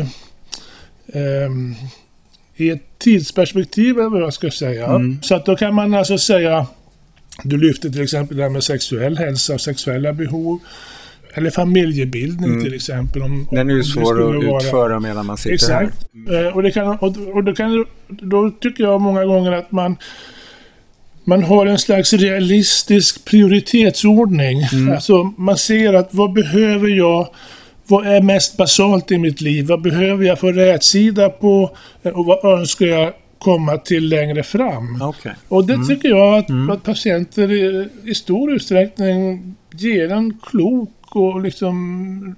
eh, 1.07 1.51
i 2.55 2.69
ett 2.69 2.99
tidsperspektiv, 2.99 3.99
eller 3.99 4.09
vad 4.09 4.21
jag 4.21 4.33
ska 4.33 4.51
säga. 4.51 4.85
Mm. 4.85 5.21
Så 5.21 5.35
att 5.35 5.45
då 5.45 5.55
kan 5.55 5.73
man 5.73 5.93
alltså 5.93 6.17
säga, 6.17 6.67
du 7.43 7.57
lyfter 7.57 7.89
till 7.89 8.01
exempel 8.01 8.37
det 8.37 8.43
här 8.43 8.49
med 8.49 8.63
sexuell 8.63 9.17
hälsa 9.17 9.53
och 9.53 9.61
sexuella 9.61 10.13
behov. 10.13 10.59
Eller 11.35 11.49
familjebildning 11.49 12.49
mm. 12.49 12.63
till 12.63 12.73
exempel. 12.73 13.21
Om, 13.21 13.47
Den 13.51 13.69
är 13.69 13.73
ju 13.73 13.83
svår 13.83 14.37
att 14.37 14.45
vara... 14.45 14.63
utföra 14.63 14.99
medan 14.99 15.25
man 15.25 15.37
sitter 15.37 15.53
Exakt. 15.53 16.07
här. 16.13 16.35
Mm. 16.35 16.53
Och, 16.53 16.63
det 16.63 16.71
kan, 16.71 16.87
och, 16.87 17.17
och 17.33 17.43
då, 17.43 17.53
kan, 17.53 17.85
då 18.07 18.51
tycker 18.51 18.83
jag 18.83 19.01
många 19.01 19.25
gånger 19.25 19.51
att 19.51 19.71
man 19.71 19.97
man 21.25 21.43
har 21.43 21.65
en 21.65 21.77
slags 21.77 22.13
realistisk 22.13 23.25
prioritetsordning. 23.25 24.61
Mm. 24.61 24.93
Alltså 24.93 25.33
man 25.37 25.57
ser 25.57 25.93
att 25.93 26.13
vad 26.13 26.33
behöver 26.33 26.87
jag? 26.87 27.27
Vad 27.87 28.07
är 28.07 28.21
mest 28.21 28.57
basalt 28.57 29.11
i 29.11 29.17
mitt 29.17 29.41
liv? 29.41 29.67
Vad 29.67 29.81
behöver 29.81 30.25
jag 30.25 30.39
få 30.39 30.51
rätsida 30.51 31.29
på? 31.29 31.75
Och 32.03 32.25
vad 32.25 32.59
önskar 32.59 32.85
jag 32.85 33.13
komma 33.39 33.77
till 33.77 34.09
längre 34.09 34.43
fram? 34.43 35.01
Okay. 35.01 35.31
Och 35.47 35.65
det 35.65 35.73
mm. 35.73 35.87
tycker 35.87 36.09
jag 36.09 36.37
att, 36.37 36.49
mm. 36.49 36.69
att 36.69 36.83
patienter 36.83 37.51
i, 37.51 37.89
i, 38.03 38.15
stor 38.15 38.53
utsträckning 38.53 39.55
ger 39.71 40.11
en 40.11 40.39
klok 40.43 40.94
och 41.15 41.41
liksom 41.41 42.35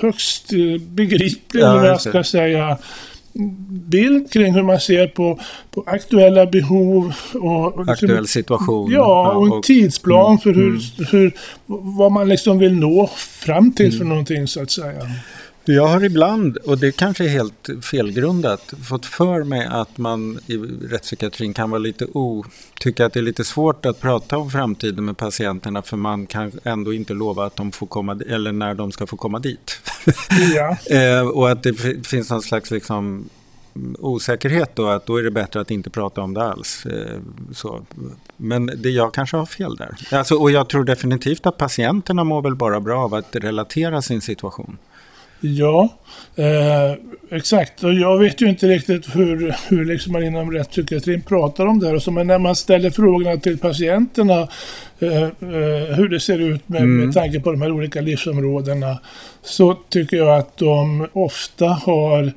högst 0.00 0.50
begriplig, 0.78 1.62
ja, 1.62 1.70
eller 1.70 1.80
vad 1.80 1.88
jag 1.88 2.00
ska 2.00 2.24
säga, 2.24 2.78
bild 3.68 4.32
kring 4.32 4.54
hur 4.54 4.62
man 4.62 4.80
ser 4.80 5.06
på, 5.06 5.40
på 5.70 5.84
aktuella 5.86 6.46
behov. 6.46 7.14
Och, 7.34 7.74
och 7.74 7.86
liksom, 7.86 7.92
Aktuell 7.92 8.28
situation. 8.28 8.90
Ja, 8.92 9.32
och 9.32 9.46
en 9.46 9.52
och, 9.52 9.62
tidsplan 9.62 10.26
mm, 10.26 10.38
för 10.38 10.52
hur, 10.52 10.68
mm. 10.68 11.06
hur, 11.10 11.32
vad 11.66 12.12
man 12.12 12.28
liksom 12.28 12.58
vill 12.58 12.74
nå 12.74 13.10
fram 13.16 13.72
till 13.72 13.86
mm. 13.86 13.98
för 13.98 14.04
någonting 14.04 14.46
så 14.46 14.62
att 14.62 14.70
säga. 14.70 15.00
Jag 15.66 15.86
har 15.86 16.04
ibland, 16.04 16.56
och 16.56 16.78
det 16.78 16.96
kanske 16.96 17.24
är 17.24 17.28
helt 17.28 17.68
felgrundat, 17.82 18.74
fått 18.88 19.06
för 19.06 19.44
mig 19.44 19.66
att 19.70 19.98
man 19.98 20.38
i 20.46 20.56
rättspsykiatrin 20.90 21.54
kan 21.54 21.70
vara 21.70 21.78
lite 21.78 22.06
o, 22.12 22.44
tycka 22.80 23.06
att 23.06 23.12
det 23.12 23.20
är 23.20 23.22
lite 23.22 23.44
svårt 23.44 23.86
att 23.86 24.00
prata 24.00 24.38
om 24.38 24.50
framtiden 24.50 25.04
med 25.04 25.16
patienterna 25.16 25.82
för 25.82 25.96
man 25.96 26.26
kan 26.26 26.52
ändå 26.64 26.92
inte 26.92 27.14
lova 27.14 27.46
att 27.46 27.56
de 27.56 27.72
får 27.72 27.86
komma, 27.86 28.20
eller 28.28 28.52
när 28.52 28.74
de 28.74 28.92
ska 28.92 29.06
få 29.06 29.16
komma 29.16 29.38
dit. 29.38 29.80
Ja. 30.54 30.76
eh, 30.96 31.28
och 31.28 31.50
att 31.50 31.62
det 31.62 31.74
finns 32.06 32.30
någon 32.30 32.42
slags 32.42 32.70
liksom 32.70 33.28
osäkerhet 33.98 34.76
då, 34.76 34.88
att 34.88 35.06
då 35.06 35.16
är 35.16 35.22
det 35.22 35.30
bättre 35.30 35.60
att 35.60 35.70
inte 35.70 35.90
prata 35.90 36.20
om 36.20 36.34
det 36.34 36.42
alls. 36.42 36.86
Eh, 36.86 37.20
så. 37.52 37.80
Men 38.36 38.66
det, 38.66 38.90
jag 38.90 39.14
kanske 39.14 39.36
har 39.36 39.46
fel 39.46 39.76
där. 39.76 39.96
Alltså, 40.10 40.34
och 40.34 40.50
jag 40.50 40.68
tror 40.68 40.84
definitivt 40.84 41.46
att 41.46 41.58
patienterna 41.58 42.24
mår 42.24 42.42
väl 42.42 42.54
bara 42.54 42.80
bra 42.80 43.04
av 43.04 43.14
att 43.14 43.36
relatera 43.36 44.02
sin 44.02 44.20
situation. 44.20 44.78
Ja, 45.46 45.88
eh, 46.36 46.92
exakt. 47.30 47.84
Och 47.84 47.94
jag 47.94 48.18
vet 48.18 48.42
ju 48.42 48.48
inte 48.48 48.66
riktigt 48.66 49.16
hur, 49.16 49.54
hur 49.68 49.84
liksom 49.84 50.12
man 50.12 50.22
inom 50.22 50.52
rättspsykiatrin 50.52 51.22
pratar 51.22 51.66
om 51.66 51.80
det 51.80 51.88
här. 51.88 52.10
men 52.10 52.26
när 52.26 52.38
man 52.38 52.56
ställer 52.56 52.90
frågorna 52.90 53.36
till 53.36 53.58
patienterna 53.58 54.48
eh, 54.98 55.22
eh, 55.22 55.96
hur 55.96 56.08
det 56.08 56.20
ser 56.20 56.38
ut 56.38 56.68
med, 56.68 56.82
mm. 56.82 57.04
med 57.04 57.14
tanke 57.14 57.40
på 57.40 57.50
de 57.52 57.62
här 57.62 57.70
olika 57.70 58.00
livsområdena 58.00 58.98
så 59.42 59.74
tycker 59.88 60.16
jag 60.16 60.38
att 60.38 60.56
de 60.56 61.08
ofta 61.12 61.66
har 61.66 62.32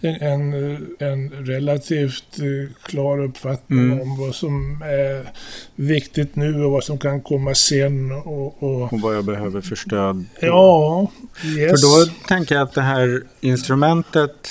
en, 0.00 0.52
en 0.98 1.30
relativt 1.30 2.38
eh, 2.38 2.72
klar 2.82 3.18
uppfattning 3.18 3.78
mm. 3.78 4.00
om 4.00 4.18
vad 4.18 4.34
som 4.34 4.82
är 4.82 5.32
viktigt 5.74 6.36
nu 6.36 6.64
och 6.64 6.70
vad 6.70 6.84
som 6.84 6.98
kan 6.98 7.20
komma 7.20 7.54
sen. 7.54 8.12
Och, 8.12 8.62
och, 8.62 8.92
och 8.92 9.00
vad 9.00 9.16
jag 9.16 9.24
behöver 9.24 9.60
för 9.60 9.76
stöd. 9.76 10.24
Ja, 10.40 11.10
yes. 11.44 11.70
För 11.70 12.06
då 12.06 12.12
tänker 12.28 12.54
jag 12.54 12.62
att 12.62 12.74
det 12.74 12.82
här 12.82 13.22
instrumentet, 13.40 14.50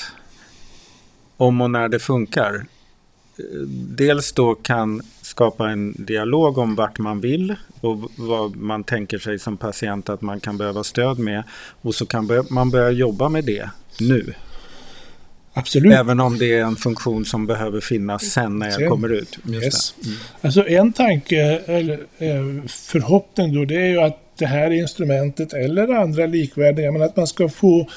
om 1.38 1.62
och 1.62 1.72
när 1.72 1.90
det 1.90 2.00
funkar, 2.00 2.56
eh, 2.56 3.62
dels 3.70 4.32
då 4.34 4.56
kan 4.56 5.02
skapa 5.22 5.70
en 5.70 5.96
dialog 5.98 6.58
om 6.58 6.76
vart 6.76 7.00
man 7.00 7.22
vill 7.22 7.56
och 7.82 8.12
vad 8.16 8.56
man 8.56 8.84
tänker 8.84 9.18
sig 9.18 9.40
som 9.40 9.58
patient 9.58 10.10
att 10.10 10.22
man 10.22 10.40
kan 10.40 10.58
behöva 10.58 10.84
stöd 10.84 11.20
med. 11.20 11.44
Och 11.82 11.96
så 11.96 12.06
kan 12.06 12.30
man 12.50 12.70
börja 12.70 12.92
jobba 12.92 13.30
med 13.30 13.46
det 13.46 13.70
nu. 14.00 14.34
Absolut. 15.58 15.94
Även 15.94 16.20
om 16.20 16.38
det 16.38 16.54
är 16.54 16.64
en 16.64 16.76
funktion 16.76 17.26
som 17.26 17.48
behöver 17.48 17.80
finnas 17.80 18.24
sen 18.24 18.60
när 18.60 18.66
jag 18.66 18.76
Sen. 18.76 18.90
kommer 18.90 19.10
ut. 19.10 19.38
Yes. 19.50 19.96
Mm. 20.06 20.18
Alltså 20.42 20.68
en 20.68 20.94
tanke, 20.94 21.62
eller 21.66 22.00
eh, 22.18 22.66
förhoppning 22.68 23.54
då, 23.56 23.66
det 23.66 23.76
är 23.76 23.88
ju 23.88 24.00
att 24.00 24.20
det 24.38 24.46
här 24.46 24.72
instrumentet 24.72 25.54
eller 25.54 25.88
andra 25.94 26.26
likvärdiga, 26.26 26.92
men 26.92 27.02
att 27.02 27.16
man 27.16 27.28
ska 27.28 27.50
få 27.50 27.90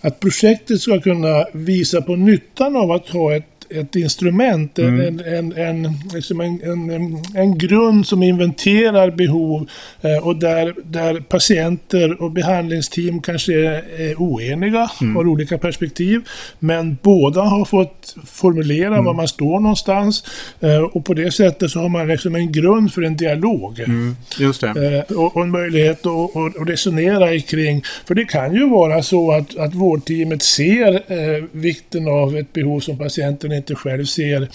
att 0.00 0.20
projektet 0.20 0.80
ska 0.80 1.00
kunna 1.00 1.46
visa 1.52 2.02
på 2.02 2.16
nyttan 2.16 2.76
av 2.76 2.92
att 2.92 3.08
ha 3.08 3.36
ett, 3.36 3.59
ett 3.74 3.96
instrument, 3.96 4.78
Mm. 4.78 5.00
en, 5.00 5.20
en, 5.34 5.52
en, 5.52 5.92
liksom 6.14 6.40
en, 6.40 6.62
en, 6.62 7.18
en, 7.34 7.58
grund 7.58 8.06
som 8.06 8.22
inventerar 8.22 9.10
behov 9.10 9.68
eh, 10.02 10.26
och 10.26 10.36
där, 10.36 10.74
där 10.84 11.20
patienter 11.20 12.22
och 12.22 12.30
behandlingsteam 12.32 13.22
kanske 13.22 13.52
är, 13.54 14.00
är 14.00 14.14
oeniga, 14.18 14.90
Mm. 15.00 15.16
har 15.16 15.26
olika 15.28 15.58
perspektiv, 15.58 16.20
men 16.58 16.96
båda 17.02 17.40
har 17.42 17.64
fått 17.64 18.16
formulera 18.26 18.86
Mm. 18.94 19.04
var 19.04 19.14
man 19.14 19.28
står 19.28 19.60
någonstans 19.60 20.24
eh, 20.60 20.78
och 20.78 21.04
på 21.04 21.14
det 21.14 21.30
sättet 21.34 21.70
så 21.70 21.80
har 21.80 21.88
man 21.88 22.08
liksom 22.08 22.34
en 22.34 22.52
grund 22.52 22.92
för 22.92 23.02
en 23.02 23.16
dialog. 23.16 23.80
Mm. 23.80 24.16
Just 24.40 24.60
det. 24.60 25.04
Eh, 25.08 25.16
och, 25.16 25.36
och 25.36 25.42
en 25.42 25.50
möjlighet 25.50 26.06
att, 26.06 26.68
resonera 26.68 27.40
kring. 27.40 27.82
För 28.06 28.14
det 28.14 28.24
kan 28.24 28.54
ju 28.54 28.68
vara 28.68 29.02
så 29.02 29.32
att, 29.32 29.56
att 29.58 29.74
vårdteamet 29.74 30.42
ser 30.42 30.94
eh, 30.94 31.44
vikten 31.52 32.08
av 32.08 32.36
ett 32.36 32.52
behov 32.52 32.80
som 32.80 32.98
patienten 32.98 33.52
inte 33.60 33.74
själv 33.74 34.04
ser. 34.04 34.48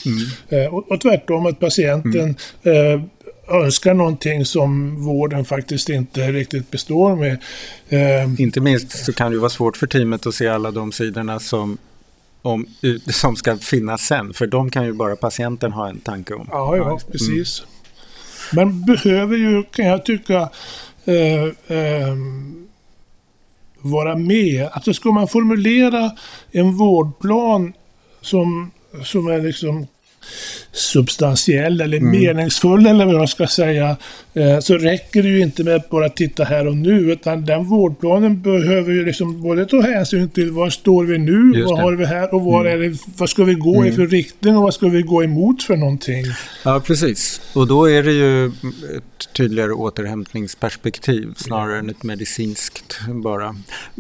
Eh, 0.50 0.74
och, 0.74 0.92
och 0.92 1.02
tvärtom 1.02 1.46
att 1.46 1.60
patienten 1.60 2.36
eh, 2.64 3.02
önskar 3.64 3.94
någonting 3.94 4.46
som 4.46 4.96
vården 5.06 5.46
faktiskt 5.46 5.90
inte 5.90 6.32
riktigt 6.32 6.72
består 6.72 7.16
med. 7.16 7.38
Eh, 7.90 8.42
Inte 8.42 8.62
minst 8.62 9.06
så 9.06 9.14
kan 9.14 9.32
det 9.32 9.38
vara 9.38 9.50
svårt 9.50 9.78
för 9.78 9.88
teamet 9.88 10.26
att 10.26 10.36
se 10.36 10.48
alla 10.48 10.72
de 10.72 10.92
sidorna 10.92 11.40
som, 11.40 11.78
om, 12.42 12.66
som 13.08 13.36
ska 13.36 13.58
finnas 13.58 14.02
sen. 14.02 14.34
För 14.34 14.48
de 14.48 14.70
kan 14.72 14.86
ju 14.86 14.94
bara 14.94 15.16
patienten 15.16 15.72
ha 15.72 15.90
en 15.90 16.00
tanke 16.00 16.34
om. 16.34 16.48
Ja, 16.52 16.78
ja, 16.78 17.00
precis. 17.12 17.64
Man 18.54 18.86
behöver 18.86 19.38
ju, 19.38 19.64
kan 19.64 19.86
jag 19.86 20.06
tycka, 20.06 20.50
eh, 21.06 21.44
eh, 21.78 22.16
vara 23.82 24.16
med. 24.18 24.70
Alltså 24.72 24.94
ska 24.94 25.12
man 25.12 25.28
formulera 25.28 26.12
en 26.52 26.78
vårdplan 26.78 27.74
som, 28.22 28.72
som 29.04 29.28
är 29.28 29.42
liksom 29.42 29.88
substantiell 30.72 31.82
eller 31.82 32.00
meningsfull 32.00 32.86
eller 32.86 33.06
vad 33.06 33.16
jag 33.16 33.30
ska 33.30 33.48
säga, 33.48 33.98
eh, 34.34 34.60
så 34.60 34.78
räcker 34.78 35.24
det 35.24 35.30
ju 35.30 35.40
inte 35.40 35.64
med 35.64 35.76
att 35.76 35.90
bara 35.90 36.10
titta 36.10 36.44
här 36.44 36.68
och 36.68 36.78
nu, 36.78 37.12
utan 37.12 37.46
den 37.46 37.66
vårdplanen 37.66 38.42
behöver 38.42 38.92
ju 38.94 39.06
liksom 39.06 39.42
både 39.42 39.66
ta 39.66 39.82
hänsyn 39.82 40.30
till 40.30 40.52
var 40.52 40.70
står 40.70 41.06
vi 41.06 41.18
nu, 41.18 41.64
vad 41.64 41.80
har 41.80 41.94
vi 41.94 42.06
här 42.06 42.34
och 42.34 42.42
var 42.42 42.66
är 42.66 42.78
det, 42.78 42.98
vad 43.18 43.30
ska 43.30 43.44
vi 43.44 43.54
gå 43.54 43.86
i 43.86 43.92
för 43.92 44.08
riktning 44.08 44.58
och 44.58 44.64
vad 44.64 44.74
ska 44.74 44.88
vi 44.88 45.02
gå 45.02 45.24
emot 45.24 45.64
för 45.64 45.78
någonting? 45.78 46.26
Ja, 46.64 46.80
precis. 46.80 47.42
Och 47.54 47.68
då 47.68 47.90
är 47.90 48.04
det 48.04 48.14
ju 48.14 48.46
ett 48.46 49.34
tydligare 49.34 49.72
återhämtningsperspektiv 49.72 51.34
snarare 51.38 51.80
än 51.80 51.90
ett 51.90 52.04
medicinskt 52.04 53.00
bara. 53.08 53.56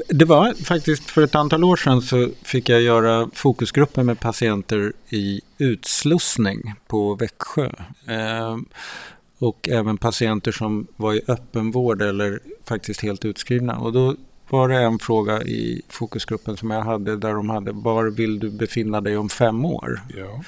Det 0.08 0.25
var 0.25 0.53
faktiskt 0.63 1.10
för 1.10 1.22
ett 1.22 1.36
antal 1.36 1.63
år 1.63 1.75
sedan 1.75 2.01
så 2.01 2.29
fick 2.44 2.70
jag 2.70 2.82
göra 2.82 3.29
fokusgrupper 3.34 4.03
med 4.03 4.20
patienter 4.20 4.94
i 5.10 5.41
utslussning 5.57 6.74
på 6.88 7.15
Växjö. 7.15 7.69
Eh, 8.07 8.57
och 9.39 9.69
även 9.69 9.97
patienter 9.97 10.51
som 10.51 10.88
var 10.95 11.13
i 11.13 11.21
öppenvård 11.27 12.01
eller 12.01 12.39
faktiskt 12.63 13.01
helt 13.01 13.25
utskrivna. 13.25 13.77
Och 13.77 13.93
då 13.93 14.15
var 14.50 14.69
det 14.69 14.77
en 14.77 15.00
fråga 15.00 15.41
i 15.41 15.81
fokusgruppen 15.89 16.57
som 16.57 16.72
jag 16.72 16.81
hade 16.81 17.18
där 17.18 17.33
de 17.33 17.50
hade 17.50 17.72
var 17.72 18.05
vill 18.05 18.39
du 18.39 18.50
befinna 18.50 19.01
dig 19.01 19.18
om 19.18 19.29
fem 19.29 19.65
år? 19.65 20.01
Ja. 20.18 20.44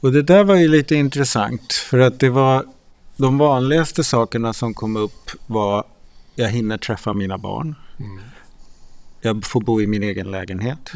Och 0.00 0.12
det 0.12 0.22
där 0.22 0.44
var 0.44 0.54
ju 0.54 0.68
lite 0.68 0.94
intressant 0.94 1.72
för 1.72 1.98
att 1.98 2.20
det 2.20 2.30
var 2.30 2.64
de 3.16 3.38
vanligaste 3.38 4.04
sakerna 4.04 4.52
som 4.52 4.74
kom 4.74 4.96
upp 4.96 5.30
var 5.46 5.84
jag 6.34 6.48
hinner 6.48 6.78
träffa 6.78 7.12
mina 7.12 7.38
barn. 7.38 7.74
Jag 9.20 9.44
får 9.44 9.60
bo 9.60 9.80
i 9.80 9.86
min 9.86 10.02
egen 10.02 10.30
lägenhet. 10.30 10.92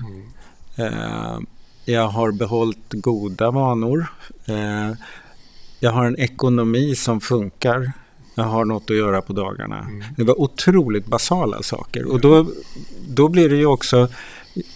Eh, 0.77 1.38
jag 1.88 2.09
har 2.09 2.33
behållit 2.33 2.92
goda 2.92 3.51
vanor. 3.51 4.07
Eh, 4.46 4.90
jag 5.81 5.90
har 5.90 6.05
en 6.05 6.18
ekonomi 6.18 6.94
som 6.94 7.20
funkar. 7.20 7.92
Jag 8.35 8.44
har 8.44 8.64
något 8.64 8.90
att 8.90 8.96
göra 8.96 9.22
på 9.22 9.33
dagarna. 9.33 9.87
Det 10.16 10.24
var 10.24 10.40
otroligt 10.40 11.07
basala 11.07 11.62
saker. 11.62 12.12
Och 12.12 12.20
då, 12.20 12.46
då 13.09 13.29
blir 13.29 13.48
det 13.48 13.57
ju 13.57 13.66
också 13.66 14.09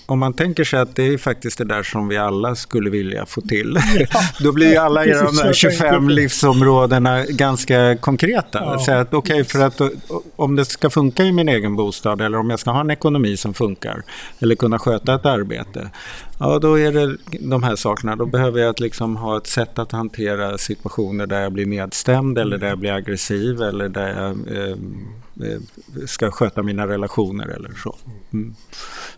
om 0.06 0.18
man 0.18 0.32
tänker 0.32 0.64
sig 0.64 0.80
att 0.80 0.96
det 0.96 1.02
är 1.02 1.18
faktiskt 1.18 1.58
det 1.58 1.64
där 1.64 1.82
som 1.82 2.08
vi 2.08 2.16
alla 2.16 2.54
skulle 2.54 2.90
vilja 2.90 3.26
få 3.26 3.40
till. 3.40 3.78
Då 4.40 4.52
blir 4.52 4.70
ju 4.70 4.76
alla 4.76 5.02
precis 5.02 5.22
de 5.22 5.36
där 5.36 5.46
jag 5.46 5.56
25 5.56 5.78
tänkte 5.78 5.98
på. 5.98 6.08
livsområdena 6.08 7.24
ganska 7.24 7.96
konkreta. 7.96 8.58
Ja. 8.62 8.78
Så 8.78 8.92
att, 8.92 9.14
okay, 9.14 9.44
för 9.44 9.60
att 9.60 9.80
om 10.36 10.56
det 10.56 10.64
ska 10.64 10.90
funka 10.90 11.24
i 11.24 11.32
min 11.32 11.48
egen 11.48 11.76
bostad 11.76 12.20
eller 12.20 12.38
om 12.38 12.50
jag 12.50 12.58
ska 12.58 12.70
ha 12.70 12.80
en 12.80 12.90
ekonomi 12.90 13.36
som 13.36 13.54
funkar 13.54 14.02
eller 14.40 14.54
kunna 14.54 14.78
sköta 14.78 15.14
ett 15.14 15.26
arbete. 15.26 15.90
Ja, 16.38 16.58
då 16.58 16.78
är 16.78 16.92
det 16.92 17.16
de 17.40 17.62
här 17.62 17.76
sakerna. 17.76 18.16
Då 18.16 18.26
behöver 18.26 18.60
jag 18.60 18.70
att 18.70 18.80
liksom 18.80 19.16
ha 19.16 19.36
ett 19.36 19.46
sätt 19.46 19.78
att 19.78 19.92
hantera 19.92 20.58
situationer 20.58 21.26
där 21.26 21.40
jag 21.40 21.52
blir 21.52 21.66
nedstämd 21.66 22.38
eller 22.38 22.58
där 22.58 22.68
jag 22.68 22.78
blir 22.78 22.92
aggressiv 22.92 23.62
eller 23.62 23.88
där 23.88 24.08
jag 24.08 24.30
eh, 24.56 24.76
ska 26.06 26.30
sköta 26.30 26.62
mina 26.62 26.86
relationer 26.86 27.48
eller 27.48 27.72
så. 27.72 27.96
Mm. 28.32 28.54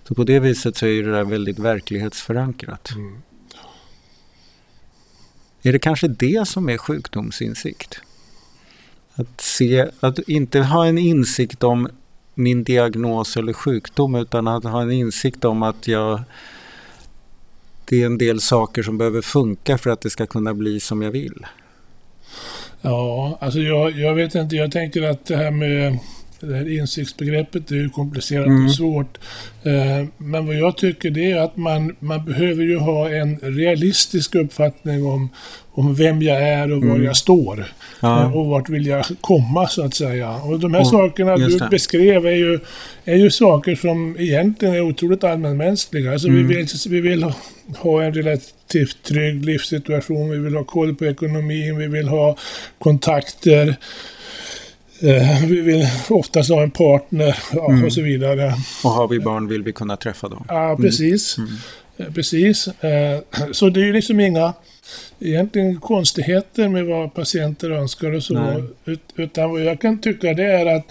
Så 0.08 0.14
på 0.14 0.24
det 0.24 0.40
viset 0.40 0.76
så 0.76 0.86
är 0.86 1.02
det 1.02 1.12
där 1.12 1.24
väldigt 1.24 1.58
verklighetsförankrat. 1.58 2.90
Är 5.62 5.72
det 5.72 5.78
kanske 5.78 6.08
det 6.08 6.48
som 6.48 6.68
är 6.68 6.78
sjukdomsinsikt? 6.78 8.00
Att, 9.14 9.40
se, 9.40 9.90
att 10.00 10.18
inte 10.18 10.60
ha 10.60 10.86
en 10.86 10.98
insikt 10.98 11.62
om 11.62 11.88
min 12.34 12.64
diagnos 12.64 13.36
eller 13.36 13.52
sjukdom 13.52 14.14
utan 14.14 14.48
att 14.48 14.64
ha 14.64 14.82
en 14.82 14.92
insikt 14.92 15.44
om 15.44 15.62
att 15.62 15.88
jag 15.88 16.22
det 17.84 18.02
är 18.02 18.06
en 18.06 18.18
del 18.18 18.40
saker 18.40 18.82
som 18.82 18.98
behöver 18.98 19.22
funka 19.22 19.78
för 19.78 19.90
att 19.90 20.00
det 20.00 20.10
ska 20.10 20.26
kunna 20.26 20.54
bli 20.54 20.80
som 20.80 21.02
jag 21.02 21.10
vill. 21.10 21.46
Ja, 22.86 23.38
alltså 23.40 23.58
jag, 23.58 23.90
jag 23.90 24.14
vet 24.14 24.34
inte. 24.34 24.56
Jag 24.56 24.72
tänker 24.72 25.02
att 25.02 25.26
det 25.26 25.36
här 25.36 25.50
med 25.50 25.98
det 26.44 26.56
här 26.56 26.78
insiktsbegreppet 26.78 27.70
är 27.70 27.74
ju 27.74 27.88
komplicerat 27.90 28.46
Mm. 28.46 28.64
och 28.66 28.74
svårt. 28.74 29.18
Eh, 29.62 30.06
men 30.16 30.46
vad 30.46 30.56
jag 30.56 30.76
tycker 30.76 31.10
det 31.10 31.30
är 31.32 31.36
att 31.40 31.56
man, 31.56 31.96
man 31.98 32.24
behöver 32.24 32.64
ju 32.64 32.76
ha 32.78 33.10
en 33.10 33.38
realistisk 33.38 34.34
uppfattning 34.34 35.06
om, 35.06 35.28
om 35.72 35.94
vem 35.94 36.22
jag 36.22 36.42
är 36.42 36.72
och 36.72 36.82
var 36.82 36.90
Mm. 36.94 37.04
jag 37.04 37.16
står. 37.16 37.66
Ja. 38.00 38.20
Eh, 38.22 38.36
och 38.36 38.46
vart 38.46 38.68
vill 38.68 38.86
jag 38.86 39.04
komma 39.20 39.68
så 39.68 39.84
att 39.84 39.94
säga. 39.94 40.30
Och 40.36 40.60
de 40.60 40.74
här 40.74 40.80
Och- 40.80 40.86
sakerna 40.86 41.36
du 41.36 41.58
beskrev 41.70 42.26
är 42.26 42.30
ju, 42.36 42.58
är 43.04 43.16
ju 43.16 43.30
saker 43.30 43.74
som 43.74 44.16
egentligen 44.18 44.74
är 44.74 44.80
otroligt 44.80 45.24
allmänmänskliga. 45.24 46.12
Alltså 46.12 46.28
Mm. 46.28 46.46
vi, 46.48 46.54
vill, 46.56 46.66
vi 46.88 47.00
vill 47.00 47.22
ha, 47.22 47.32
ha 47.78 48.02
en 48.02 48.14
relativt 48.14 49.02
trygg 49.02 49.44
livssituation, 49.44 50.30
vi 50.30 50.38
vill 50.38 50.54
ha 50.54 50.64
koll 50.64 50.94
på 50.94 51.06
ekonomin, 51.06 51.78
vi 51.78 51.86
vill 51.86 52.08
ha 52.08 52.36
kontakter. 52.78 53.76
Eh, 55.04 55.46
vi 55.46 55.60
vill 55.60 55.86
oftast 56.10 56.50
ha 56.50 56.62
en 56.62 56.70
partner 56.70 57.38
ja, 57.52 57.70
Mm. 57.70 57.84
och 57.84 57.92
så 57.92 58.02
vidare. 58.02 58.54
Och 58.84 58.90
har 58.90 59.08
vi 59.08 59.20
barn 59.20 59.48
vill 59.48 59.62
vi 59.62 59.72
kunna 59.72 59.96
träffa 59.96 60.28
dem. 60.28 60.44
Ja, 60.48 60.76
precis. 60.80 61.36
Eh, 61.96 62.12
Precis. 62.14 62.68
Eh, 62.68 63.18
Så 63.52 63.68
det 63.68 63.80
är 63.80 63.84
ju 63.84 63.92
liksom 63.92 64.20
inga 64.20 64.52
egentligen 65.20 65.80
konstigheter 65.80 66.68
med 66.68 66.84
vad 66.86 67.14
patienter 67.14 67.70
önskar 67.70 68.10
och 68.14 68.22
så. 68.22 68.34
Nej. 68.34 68.62
Ut- 68.84 69.12
Utan 69.16 69.50
vad 69.50 69.60
jag 69.60 69.80
kan 69.80 70.00
tycka 70.00 70.34
det 70.34 70.44
är 70.44 70.66
att, 70.76 70.84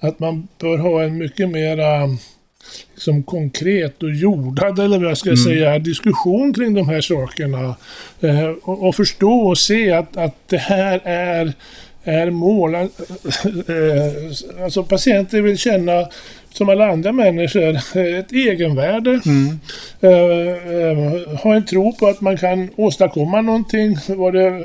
att 0.00 0.18
man 0.18 0.48
bör 0.60 0.78
ha 0.78 1.02
en 1.02 1.18
mycket 1.18 1.48
mera 1.48 2.08
liksom 2.94 3.22
konkret 3.22 4.02
och 4.02 4.10
jordad, 4.14 4.78
eller 4.78 4.98
vad 4.98 5.10
jag 5.10 5.18
ska 5.18 5.36
säga, 5.36 5.78
diskussion 5.78 6.54
kring 6.54 6.74
de 6.74 6.88
här 6.88 7.00
sakerna. 7.00 7.74
Eh, 8.20 8.48
och, 8.62 8.88
och 8.88 8.94
förstå 8.94 9.32
och 9.40 9.58
se 9.58 9.92
att, 9.92 10.16
att 10.16 10.34
det 10.48 10.56
här 10.58 11.00
är 11.04 11.52
är 12.06 12.30
mål. 12.30 12.74
Eh, 12.74 12.86
Alltså 14.64 14.82
patienter 14.84 15.42
vill 15.42 15.58
känna, 15.58 16.08
som 16.52 16.68
alla 16.68 16.90
andra 16.90 17.12
människor, 17.12 17.76
ett 18.18 18.32
egenvärde. 18.32 19.20
Eh, 20.00 20.10
eh, 20.10 21.38
ha 21.42 21.54
en 21.54 21.66
tro 21.66 21.92
på 21.92 22.06
att 22.06 22.20
man 22.20 22.36
kan 22.36 22.70
åstadkomma 22.76 23.40
någonting, 23.40 23.98
vad 24.08 24.32
det 24.34 24.64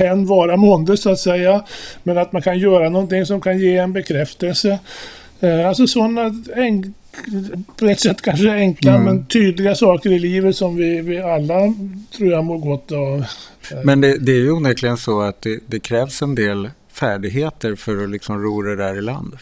än 0.00 0.26
vara 0.26 0.56
månde 0.56 0.96
så 0.96 1.10
att 1.10 1.18
säga. 1.18 1.64
Men 2.02 2.18
att 2.18 2.32
man 2.32 2.42
kan 2.42 2.58
göra 2.58 2.88
någonting 2.88 3.26
som 3.26 3.40
kan 3.40 3.58
ge 3.58 3.76
en 3.76 3.92
bekräftelse. 3.92 4.78
Alltså 5.66 5.86
sådana 5.86 6.30
på 7.76 7.86
ett 7.86 8.00
sätt 8.00 8.22
kanske 8.22 8.52
enkla 8.52 8.98
men 8.98 9.26
tydliga 9.26 9.74
saker 9.74 10.10
i 10.10 10.18
livet 10.18 10.56
som 10.56 10.76
vi, 10.76 11.00
vi 11.00 11.20
alla 11.20 11.74
tror 12.16 12.30
jag 12.30 12.44
mår 12.44 12.58
gott 12.58 12.92
av. 12.92 13.24
Men 13.84 14.00
det, 14.00 14.18
det 14.18 14.32
är 14.32 14.36
ju 14.36 14.50
onekligen 14.50 14.96
så 14.96 15.20
att 15.20 15.42
det, 15.42 15.60
det 15.66 15.80
krävs 15.80 16.22
en 16.22 16.34
del 16.34 16.70
färdigheter 16.92 17.74
för 17.74 18.04
att 18.04 18.10
liksom 18.10 18.42
ro 18.42 18.62
det 18.62 18.76
där 18.76 18.98
i 18.98 19.02
land. 19.02 19.36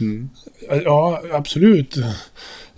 Mm. 0.00 0.30
Ja, 0.84 1.22
absolut. 1.32 1.96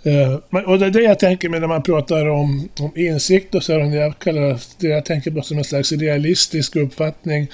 Eh, 0.03 0.33
och 0.65 0.79
det 0.79 0.85
är 0.85 0.89
det 0.89 1.01
jag 1.01 1.19
tänker 1.19 1.49
med 1.49 1.61
när 1.61 1.67
man 1.67 1.83
pratar 1.83 2.25
om, 2.25 2.69
om 2.79 2.91
insikt 2.95 3.55
och 3.55 3.63
så, 3.63 3.73
här, 3.73 3.95
jag 3.95 4.19
kallar 4.19 4.59
det 4.77 4.87
jag 4.87 5.05
tänker 5.05 5.31
på 5.31 5.41
som 5.41 5.57
en 5.57 5.63
slags 5.63 5.91
realistisk 5.91 6.75
uppfattning. 6.75 7.47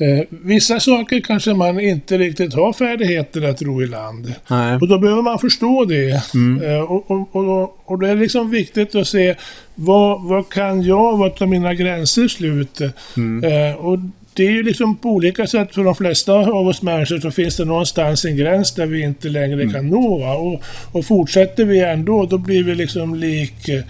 Eh, 0.00 0.24
vissa 0.30 0.80
saker 0.80 1.20
kanske 1.20 1.54
man 1.54 1.80
inte 1.80 2.18
riktigt 2.18 2.54
har 2.54 2.72
färdigheter 2.72 3.42
att 3.42 3.62
ro 3.62 3.82
i 3.82 3.86
land. 3.86 4.34
Nej. 4.50 4.74
Och 4.76 4.88
då 4.88 4.98
behöver 4.98 5.22
man 5.22 5.38
förstå 5.38 5.84
det. 5.84 6.22
Mm. 6.34 6.62
Eh, 6.62 6.80
och, 6.80 7.10
och, 7.10 7.36
och, 7.36 7.78
och 7.84 7.98
det 8.00 8.08
är 8.08 8.16
liksom 8.16 8.50
viktigt 8.50 8.94
att 8.94 9.06
se 9.06 9.34
vad, 9.74 10.22
vad 10.22 10.48
kan 10.48 10.82
jag, 10.82 11.16
vad 11.16 11.36
tar 11.36 11.46
mina 11.46 11.74
gränser 11.74 12.28
slut? 12.28 12.80
Mm. 13.16 13.44
Eh, 13.44 13.74
och 13.74 13.98
det 14.34 14.46
är 14.46 14.50
ju 14.50 14.62
liksom 14.62 14.96
på 14.96 15.08
olika 15.08 15.46
sätt 15.46 15.74
för 15.74 15.84
de 15.84 15.94
flesta 15.94 16.32
av 16.32 16.66
oss 16.66 16.82
människor 16.82 17.20
så 17.20 17.30
finns 17.30 17.56
det 17.56 17.64
någonstans 17.64 18.24
en 18.24 18.36
gräns 18.36 18.74
där 18.74 18.86
vi 18.86 19.02
inte 19.02 19.28
längre 19.28 19.62
Mm. 19.62 19.72
kan 19.72 19.88
nå. 19.88 20.24
Och, 20.24 20.62
och 20.92 21.04
fortsätter 21.04 21.64
vi 21.64 21.80
ändå, 21.80 22.26
då 22.26 22.38
blir 22.38 22.64
vi 22.64 22.74
liksom 22.74 23.14
lik 23.14 23.68
eh, 23.68 23.82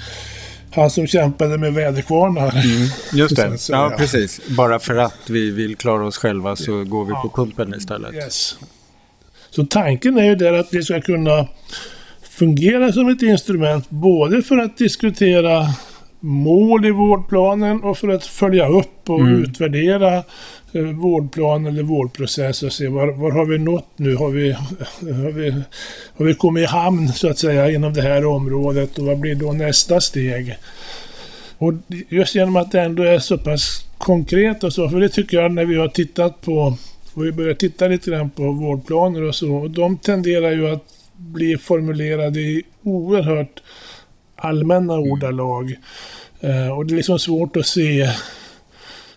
han 0.75 0.91
som 0.91 1.07
kämpade 1.07 1.59
med 1.59 1.75
väderkvarnar. 1.75 2.55
Just 3.13 3.37
Så 3.37 3.43
det, 3.43 3.49
att 3.55 3.61
säga. 3.61 3.79
ja 3.79 3.95
precis. 3.99 4.41
Bara 4.49 4.79
för 4.79 4.97
att 4.97 5.31
vi 5.31 5.51
vill 5.51 5.77
klara 5.77 6.07
oss 6.07 6.17
själva 6.19 6.57
så 6.57 6.85
går 6.85 7.05
vi 7.05 7.11
på 7.13 7.21
Ja. 7.25 7.33
pumpen 7.37 7.75
istället. 7.75 8.15
Yes. 8.15 8.57
Så 9.51 9.65
tanken 9.67 10.19
är 10.19 10.25
ju 10.25 10.35
där 10.35 10.53
att 10.53 10.71
det 10.71 10.83
ska 10.83 11.01
kunna 11.01 11.47
fungera 12.31 12.93
som 12.93 13.09
ett 13.09 13.23
instrument 13.23 13.91
både 13.91 14.43
för 14.43 14.59
att 14.59 14.79
diskutera 14.79 15.67
mål 16.21 16.87
i 16.87 16.91
vårdplanen 16.91 17.83
och 17.83 17.99
för 17.99 18.09
att 18.09 18.27
följa 18.27 18.69
upp 18.69 19.11
och 19.11 19.21
Mm. 19.21 19.43
utvärdera 19.43 20.23
vårdplan 20.73 21.67
eller 21.67 21.83
vårdprocess 21.83 22.63
och 22.63 22.73
se 22.73 22.89
var, 22.89 23.09
var 23.09 23.31
har 23.31 23.47
vi 23.47 23.59
nått 23.59 23.89
nu? 23.97 24.17
Har 24.17 24.31
vi, 24.31 24.53
har, 24.53 25.33
vi, 25.33 25.51
har 26.17 26.25
vi 26.25 26.35
kommit 26.35 26.63
i 26.63 26.67
hamn 26.67 27.09
så 27.09 27.31
att 27.31 27.39
säga 27.39 27.71
inom 27.71 27.93
det 27.93 28.03
här 28.03 28.25
området 28.25 28.99
och 28.99 29.05
vad 29.05 29.19
blir 29.19 29.35
då 29.35 29.53
nästa 29.53 30.01
steg? 30.01 30.57
Och 31.59 31.73
just 32.09 32.35
genom 32.35 32.57
att 32.57 32.73
det 32.73 32.81
ändå 32.81 33.03
är 33.03 33.19
så 33.19 33.39
pass 33.39 33.87
konkret 33.99 34.65
och 34.65 34.73
så, 34.73 34.89
för 34.89 35.01
det 35.01 35.09
tycker 35.09 35.41
jag 35.41 35.53
när 35.53 35.65
vi 35.65 35.77
har 35.77 35.89
tittat 35.89 36.41
på, 36.41 36.77
och 37.15 37.27
vi 37.27 37.33
börjar 37.33 37.55
titta 37.55 37.89
lite 37.89 38.11
grann 38.11 38.31
på 38.31 38.53
vårdplaner 38.53 39.23
och 39.23 39.35
så, 39.35 39.55
och 39.55 39.71
de 39.71 39.97
tenderar 39.97 40.51
ju 40.51 40.69
att 40.71 40.85
bli 41.17 41.59
formulerade 41.59 42.41
i 42.41 42.63
oerhört 42.83 43.63
allmänna 44.37 44.99
ordalag. 44.99 45.77
Eh, 46.41 46.79
och 46.79 46.87
det 46.87 46.95
är 46.95 46.97
liksom 46.97 47.19
svårt 47.19 47.57
att 47.57 47.67
se, 47.67 48.09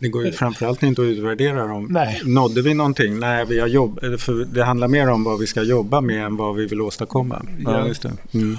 Det 0.04 0.10
går 0.10 0.26
ju 0.26 0.32
framförallt 0.32 0.84
inte 0.84 1.02
att 1.02 1.06
utvärdera 1.06 1.68
dem. 1.68 1.88
nej, 1.90 2.22
Nådde 2.26 2.62
vi 2.62 2.74
någonting? 2.74 3.20
Nej, 3.20 3.46
vi 3.46 3.60
har 3.60 3.68
jobb... 3.68 4.00
eller 4.04 4.18
för 4.18 4.34
det 4.46 4.64
handlar 4.64 4.88
mer 4.88 5.10
om 5.10 5.24
vad 5.24 5.40
vi 5.40 5.48
ska 5.48 5.62
jobba 5.64 6.02
med 6.02 6.26
än 6.26 6.38
vad 6.38 6.56
vi 6.56 6.66
vill 6.66 6.82
åstadkomma. 6.82 7.46
Ja, 7.60 7.72
Ja. 7.80 7.88
just 7.88 8.02
det. 8.02 8.12
Mm. 8.34 8.58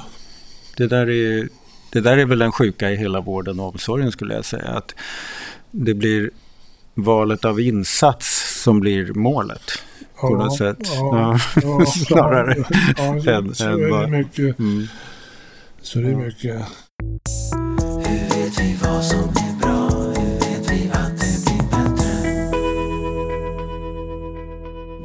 Det, 0.77 0.87
där 0.87 1.11
är, 1.11 1.49
det 1.93 2.01
där 2.01 2.17
är 2.19 2.27
väl 2.27 2.43
en 2.43 2.53
sjuka 2.53 2.91
i 2.91 2.97
hela 2.97 3.21
vården 3.21 3.61
och 3.61 3.69
omsorgen 3.69 4.13
skulle 4.13 4.35
jag 4.35 4.45
säga. 4.45 4.69
Att 4.69 4.95
det 5.71 5.95
blir 5.95 6.31
valet 6.95 7.45
av 7.45 7.61
insats 7.61 8.61
som 8.63 8.81
blir 8.81 9.13
målet. 9.15 9.71
På 10.21 10.29
något 10.31 10.57
sätt. 10.59 10.79
Ja, 10.83 11.39
ja, 11.63 11.87
Snarare 12.07 12.65
ja, 12.97 13.21
så, 13.25 13.31
än- 13.31 13.55
så 13.55 13.65
än 13.69 13.91
vad- 13.91 14.11
mycket. 14.11 14.59
Mm. 14.59 14.87
Så 15.83 15.99
det 15.99 16.09
är 16.11 16.17
mycket. 16.17 16.57
Hur 18.07 18.37
vet 18.45 18.61
vi 18.61 18.79
vad 18.85 19.05
som 19.05 19.34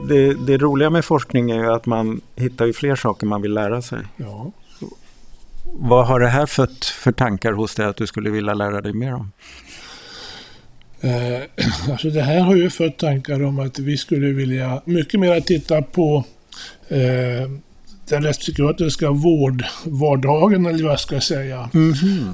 Det, 0.10 0.34
det 0.34 0.58
roliga 0.58 0.90
med 0.90 1.06
forskning 1.06 1.52
är 1.52 1.56
ju 1.64 1.74
att 1.74 1.86
man 1.86 2.22
hittar 2.36 2.66
ju 2.66 2.74
fler 2.74 2.96
saker 2.96 3.28
man 3.28 3.42
vill 3.42 3.54
lära 3.54 3.82
sig. 3.82 4.00
Ja. 4.18 4.52
Vad 5.74 6.08
har 6.08 6.20
det 6.20 6.28
här 6.28 6.46
fött 6.46 6.86
för 6.86 7.12
tankar 7.12 7.54
hos 7.54 7.76
dig 7.76 7.86
att 7.86 7.98
du 7.98 8.08
skulle 8.08 8.30
vilja 8.30 8.54
lära 8.54 8.82
dig 8.82 8.94
mer 8.94 9.14
om? 9.14 9.32
Eh, 11.02 11.42
alltså 11.92 12.10
det 12.10 12.22
här 12.22 12.40
har 12.40 12.56
ju 12.56 12.70
fött 12.70 12.98
tankar 12.98 13.44
om 13.44 13.60
att 13.60 13.80
vi 13.80 13.98
skulle 13.98 14.28
vilja 14.28 14.82
mycket 14.86 15.20
mer 15.20 15.42
titta 15.42 15.82
på 15.82 16.24
eh, 16.88 17.50
den 18.10 18.24
rättspsykiatriska 18.24 19.12
vårdvardagen, 19.12 20.66
eller 20.66 20.84
vad 20.84 20.92
jag 20.92 21.00
ska 21.00 21.22
säga. 21.22 21.70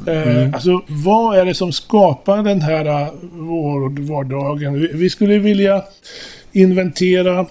Eh, 0.07 0.53
Alltså, 0.53 0.81
vad 0.87 1.37
är 1.37 1.45
det 1.45 1.53
som 1.53 1.71
skapar 1.71 2.43
den 2.43 2.61
här 2.61 2.85
eh, 2.85 3.09
vårdvardagen? 3.33 4.73
Vi, 4.73 4.89
vi 4.93 5.09
skulle 5.09 5.39
vilja 5.39 5.83
inventera 6.51 7.45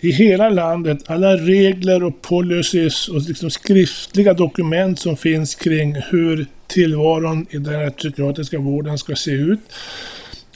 i 0.00 0.12
hela 0.12 0.48
landet 0.48 0.98
alla 1.06 1.36
regler 1.36 2.02
och 2.02 2.22
policies 2.22 3.08
och 3.08 3.22
liksom 3.22 3.50
skriftliga 3.50 4.34
dokument 4.34 4.98
som 4.98 5.16
finns 5.16 5.54
kring 5.54 5.94
hur 6.10 6.46
tillvaron 6.66 7.46
i 7.50 7.58
den 7.58 7.74
här 7.74 7.90
psykiatriska 7.90 8.58
vården 8.58 8.98
ska 8.98 9.16
se 9.16 9.30
ut. 9.30 9.60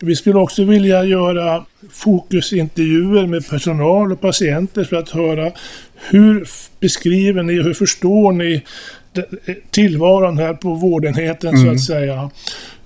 Vi 0.00 0.16
skulle 0.16 0.38
också 0.38 0.64
vilja 0.64 1.04
göra 1.04 1.64
fokusintervjuer 1.90 3.26
med 3.26 3.48
personal 3.48 4.12
och 4.12 4.20
patienter 4.20 4.84
för 4.84 4.96
att 4.96 5.10
höra 5.10 5.52
hur 6.10 6.48
beskriver 6.80 7.42
ni 7.42 7.60
och 7.60 7.64
hur 7.64 7.74
förstår 7.74 8.32
ni 8.32 8.62
tillvaron 9.70 10.38
här 10.38 10.54
på 10.54 10.74
vårdenheten 10.74 11.58
så 11.58 11.70
att 11.70 11.80
säga. 11.80 12.30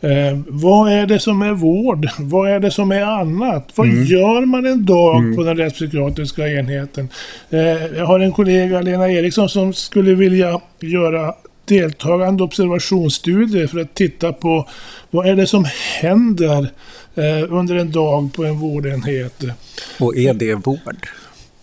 Eh, 0.01 0.39
vad 0.47 0.93
är 0.93 1.07
det 1.07 1.19
som 1.19 1.43
är 1.43 1.53
vård? 1.53 2.09
Vad 2.19 2.51
är 2.51 2.61
det 2.61 2.71
som 2.71 2.93
är 2.93 3.03
annat? 3.03 3.69
Vad 3.75 3.89
gör 3.89 4.47
man 4.47 4.67
en 4.67 4.85
dag 4.85 5.37
på 5.37 5.43
den 5.43 5.57
rättspsykiatriska 5.57 6.49
enheten? 6.49 7.09
Eh, 7.51 7.61
jag 7.97 8.07
har 8.07 8.21
en 8.21 8.33
kollega, 8.33 8.81
Lena 8.81 9.13
Eriksson, 9.13 9.49
som 9.49 9.73
skulle 9.73 10.15
vilja 10.15 10.61
göra 10.81 11.35
deltagande 11.65 12.43
observationsstudier 12.43 13.67
för 13.67 13.79
att 13.79 13.95
titta 13.95 14.33
på 14.33 14.69
vad 15.11 15.29
är 15.29 15.37
det 15.37 15.47
som 15.47 15.67
händer 16.01 16.69
eh, 17.15 17.53
under 17.53 17.75
en 17.75 17.93
dag 17.93 18.33
på 18.33 18.45
en 18.45 18.59
vårdenhet. 18.59 19.45
Och 19.99 20.17
är 20.17 20.35
det 20.35 20.55
vård? 20.55 21.09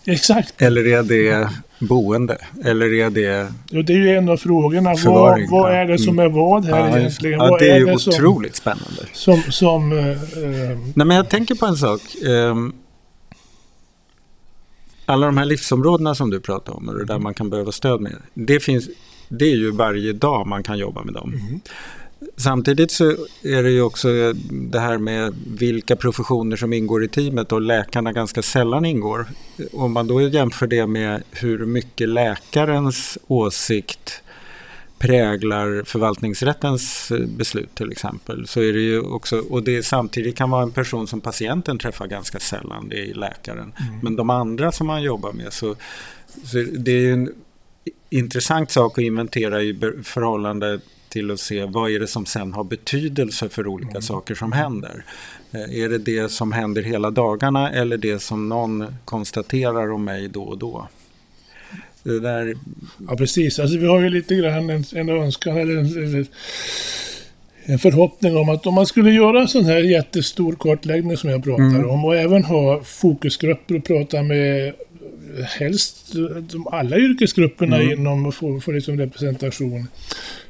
Exakt. 0.06 0.62
Eller 0.62 0.86
är 0.86 1.02
det 1.02 1.48
boende? 1.86 2.38
Eller 2.64 2.92
är 2.92 3.10
det... 3.10 3.52
Och 3.78 3.84
det 3.84 3.92
är 3.92 3.96
ju 3.96 4.16
en 4.16 4.28
av 4.28 4.36
frågorna. 4.36 4.90
Vad, 4.90 5.00
Förvaring, 5.00 5.50
vad 5.50 5.72
ja. 5.72 5.76
är 5.76 5.86
det 5.86 5.98
som 5.98 6.18
är 6.18 6.28
vad 6.28 6.64
här 6.64 6.88
Ja, 6.88 6.98
egentligen? 6.98 7.40
ja, 7.40 7.56
det 7.58 7.70
är 7.70 7.78
ju 7.78 7.98
som, 7.98 8.12
otroligt 8.12 8.56
spännande. 8.56 9.02
som, 9.12 9.42
som 9.42 9.92
eh, 9.92 10.08
eh, 10.08 10.78
Nej, 10.94 11.06
men 11.06 11.10
jag 11.10 11.28
tänker 11.28 11.54
på 11.54 11.66
en 11.66 11.76
sak. 11.76 12.00
Ehm, 12.26 12.72
alla 15.06 15.26
de 15.26 15.36
här 15.36 15.44
livsområdena 15.44 16.14
som 16.14 16.30
du 16.30 16.40
pratar 16.40 16.76
om 16.76 16.88
och 16.88 16.98
det 16.98 17.04
där 17.04 17.18
man 17.18 17.34
kan 17.34 17.50
behöva 17.50 17.72
stöd 17.72 18.00
med. 18.00 18.16
Det, 18.34 18.60
finns, 18.60 18.88
det 19.28 19.44
är 19.44 19.56
ju 19.56 19.70
varje 19.70 20.12
dag 20.12 20.46
man 20.46 20.62
kan 20.62 20.78
jobba 20.78 21.02
med 21.02 21.14
dem. 21.14 21.60
Samtidigt 22.36 22.90
så 22.90 23.10
är 23.42 23.62
det 23.62 23.70
ju 23.70 23.82
också 23.82 24.32
det 24.50 24.80
här 24.80 24.98
med 24.98 25.34
vilka 25.46 25.96
professioner 25.96 26.56
som 26.56 26.72
ingår 26.72 27.04
i 27.04 27.08
teamet 27.08 27.52
och 27.52 27.60
läkarna 27.60 28.12
ganska 28.12 28.42
sällan 28.42 28.84
ingår. 28.84 29.26
Om 29.72 29.92
man 29.92 30.06
då 30.06 30.20
jämför 30.20 30.66
det 30.66 30.86
med 30.86 31.22
hur 31.30 31.66
mycket 31.66 32.08
läkarens 32.08 33.18
åsikt 33.26 34.22
präglar 34.98 35.84
förvaltningsrättens 35.84 37.12
beslut 37.36 37.74
till 37.74 37.92
exempel. 37.92 38.46
Så 38.46 38.60
är 38.60 38.72
det 38.72 38.80
ju 38.80 39.00
också, 39.00 39.38
och 39.38 39.62
det 39.62 39.82
samtidigt 39.82 40.36
kan 40.36 40.50
vara 40.50 40.62
en 40.62 40.70
person 40.70 41.06
som 41.06 41.20
patienten 41.20 41.78
träffar 41.78 42.06
ganska 42.06 42.38
sällan, 42.38 42.88
det 42.88 43.10
är 43.10 43.14
läkaren. 43.14 43.72
Men 44.02 44.16
de 44.16 44.30
andra 44.30 44.72
som 44.72 44.86
man 44.86 45.02
jobbar 45.02 45.32
med 45.32 45.52
så, 45.52 45.76
så 46.44 46.56
det 46.72 46.90
är 46.90 47.00
ju 47.00 47.12
en 47.12 47.32
intressant 48.10 48.70
sak 48.70 48.98
att 48.98 49.04
inventera 49.04 49.62
i 49.62 49.78
förhållande 50.04 50.80
till 51.14 51.30
att 51.30 51.40
se 51.40 51.64
vad 51.64 51.90
är 51.90 52.00
det 52.00 52.06
som 52.06 52.26
sen 52.26 52.52
har 52.52 52.64
betydelse 52.64 53.48
för 53.48 53.66
olika 53.66 54.00
saker 54.00 54.34
som 54.34 54.52
händer. 54.52 55.04
Eh, 55.52 55.82
Är 55.82 55.88
det 55.88 55.98
det 55.98 56.28
som 56.28 56.52
händer 56.52 56.82
hela 56.82 57.10
dagarna 57.10 57.70
eller 57.70 57.96
det 57.96 58.22
som 58.22 58.48
någon 58.48 58.86
konstaterar 59.04 59.92
om 59.92 60.04
mig 60.04 60.28
då 60.28 60.42
och 60.42 60.58
då? 60.58 60.88
Det 62.02 62.20
där, 62.20 62.54
Ja, 63.08 63.16
precis. 63.16 63.58
Alltså, 63.58 63.78
vi 63.78 63.86
har 63.86 64.00
ju 64.00 64.08
lite 64.10 64.34
grann 64.34 64.70
en, 64.70 64.84
en 64.92 65.08
önskan 65.08 65.56
eller 65.56 65.76
en, 65.76 65.86
eller 65.86 66.26
en 67.64 67.78
förhoppning 67.78 68.36
om 68.36 68.48
att 68.48 68.66
om 68.66 68.74
man 68.74 68.86
skulle 68.86 69.10
göra 69.10 69.40
en 69.40 69.48
sån 69.48 69.64
här 69.64 69.80
jättestor 69.80 70.56
kartläggning 70.58 71.16
som 71.16 71.30
jag 71.30 71.44
pratar 71.44 71.84
om 71.84 72.04
och 72.04 72.16
även 72.16 72.44
ha 72.44 72.82
fokusgrupper 72.84 73.76
och 73.76 73.84
prata 73.84 74.22
med 74.22 74.72
helst 75.58 76.12
de, 76.52 76.66
alla 76.66 76.96
yrkesgrupperna 76.98 77.82
inom 77.82 78.26
och 78.26 78.34
få, 78.34 78.60
få 78.60 78.72
liksom 78.72 78.98
representation. 78.98 79.88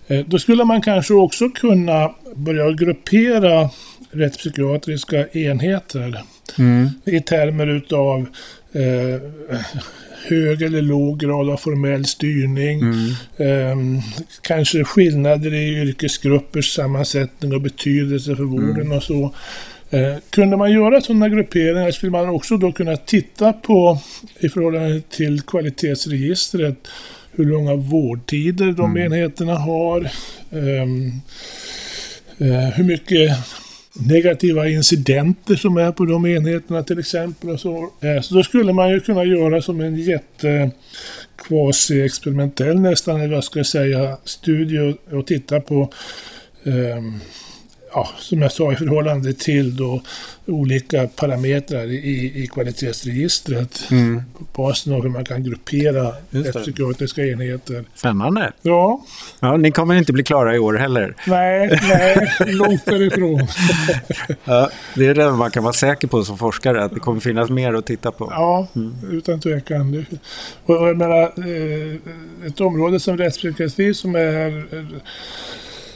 Eh, 0.08 0.20
Då 0.26 0.38
skulle 0.38 0.64
man 0.64 0.82
kanske 0.82 1.14
också 1.14 1.48
kunna 1.48 2.14
börja 2.36 2.70
gruppera 2.72 3.70
rättspsykiatriska 4.10 5.26
enheter 5.28 6.22
i 7.04 7.20
termer 7.20 7.66
utav 7.66 8.26
eh, 8.72 9.20
hög 10.28 10.62
eller 10.62 10.82
låg 10.82 11.20
grad 11.20 11.50
av 11.50 11.56
formell 11.56 12.04
styrning. 12.04 12.80
Eh, 13.36 13.76
kanske 14.42 14.84
skillnader 14.84 15.54
i 15.54 15.82
yrkesgruppers 15.82 16.74
sammansättning 16.74 17.54
och 17.54 17.60
betydelse 17.60 18.36
för 18.36 18.44
vården 18.44 18.92
och 18.92 19.02
så. 19.02 19.34
Eh, 19.90 20.14
kunde 20.30 20.56
man 20.56 20.72
göra 20.72 21.00
sådana 21.00 21.28
grupperingar 21.28 21.90
skulle 21.90 22.12
man 22.12 22.28
också 22.28 22.56
då 22.56 22.72
kunna 22.72 22.96
titta 22.96 23.52
på 23.52 23.98
i 24.38 24.48
förhållande 24.48 25.00
till 25.00 25.40
kvalitetsregistret 25.42 26.76
hur 27.36 27.44
långa 27.44 27.74
vårdtider 27.74 28.72
de 28.72 28.96
enheterna 28.96 29.54
har. 29.54 30.10
ehm, 30.50 31.12
eh, 32.38 32.68
hur 32.74 32.84
mycket 32.84 33.30
negativa 33.92 34.68
incidenter 34.68 35.56
som 35.56 35.76
är 35.76 35.92
på 35.92 36.04
de 36.04 36.26
enheterna 36.26 36.82
till 36.82 36.98
exempel. 36.98 37.50
Och 37.50 37.60
så. 37.60 37.90
Eh, 38.00 38.20
så 38.22 38.34
då 38.34 38.42
skulle 38.42 38.72
man 38.72 38.90
ju 38.90 39.00
kunna 39.00 39.24
göra 39.24 39.62
som 39.62 39.80
en 39.80 39.96
jätte 39.96 40.70
quasi-experimentell 41.48 42.80
nästan, 42.80 43.20
eller 43.20 43.34
vad 43.34 43.44
ska 43.44 43.58
jag 43.58 43.66
säga, 43.66 44.16
studie 44.24 44.94
och, 45.12 45.26
titta 45.26 45.60
på 45.60 45.92
ehm, 46.64 47.20
ja, 47.94 48.08
som 48.18 48.42
jag 48.42 48.52
sa, 48.52 48.72
i 48.72 48.76
förhållande 48.76 49.32
till 49.32 49.76
då 49.76 50.02
olika 50.46 51.06
parametrar 51.08 51.84
i, 51.84 52.32
i 52.42 52.46
kvalitetsregistret. 52.46 53.88
På 54.38 54.62
basen 54.62 54.92
av 54.92 55.02
hur 55.02 55.08
man 55.10 55.24
kan 55.24 55.42
gruppera 55.44 56.12
Just 56.30 56.52
det. 56.52 56.60
psykiatriska 56.60 57.26
enheter. 57.26 57.84
Spännande. 57.94 58.52
Ja, 58.62 59.04
Ja, 59.40 59.56
ni 59.56 59.70
kommer 59.70 59.94
inte 59.94 60.12
bli 60.12 60.22
klara 60.22 60.56
i 60.56 60.58
år 60.58 60.74
heller. 60.74 61.14
nej, 61.26 61.78
nej, 61.88 62.28
långt 62.54 62.84
därifrån. 62.84 63.46
Ja, 64.44 64.70
det 64.94 65.06
är 65.06 65.14
det 65.14 65.32
man 65.32 65.50
kan 65.50 65.62
vara 65.62 65.72
säker 65.72 66.08
på 66.08 66.24
som 66.24 66.38
forskare, 66.38 66.84
att 66.84 66.94
det 66.94 67.00
kommer 67.00 67.20
finnas 67.20 67.50
mer 67.50 67.74
att 67.74 67.86
titta 67.86 68.10
på. 68.10 68.28
Ja, 68.30 68.66
utan 69.10 69.40
tvekan. 69.40 69.92
Det- 69.92 70.04
Och, 70.66 70.80
och 70.82 70.88
jag 70.88 70.96
menar, 70.96 71.22
eh, 71.22 72.46
ett 72.46 72.60
område 72.60 73.00
som 73.00 73.16
rättspsykiatri 73.18 73.94
som 73.94 74.14
är 74.14 74.64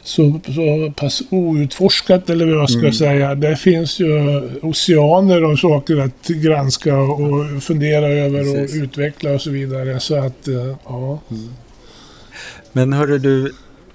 så, 0.08 0.40
så 0.46 0.92
pass 0.96 1.22
outforskat, 1.30 2.30
eller 2.30 2.46
vad 2.46 2.54
jag 2.54 2.70
ska 2.70 2.92
säga. 2.92 3.34
Det 3.34 3.56
finns 3.56 4.00
ju 4.00 4.40
oceaner 4.62 5.42
av 5.42 5.56
saker 5.56 5.96
att 5.96 6.28
granska 6.28 6.98
och 6.98 7.62
fundera 7.62 8.08
över 8.08 8.42
Precis. 8.42 8.76
och 8.76 8.82
utveckla 8.84 9.30
och 9.30 9.40
så 9.40 9.50
vidare. 9.50 10.00
Så 10.00 10.16
att, 10.16 10.48
eh, 10.48 10.76
ja. 10.84 11.20
Men 12.72 12.92
hörru 12.92 13.18
du, 13.18 13.54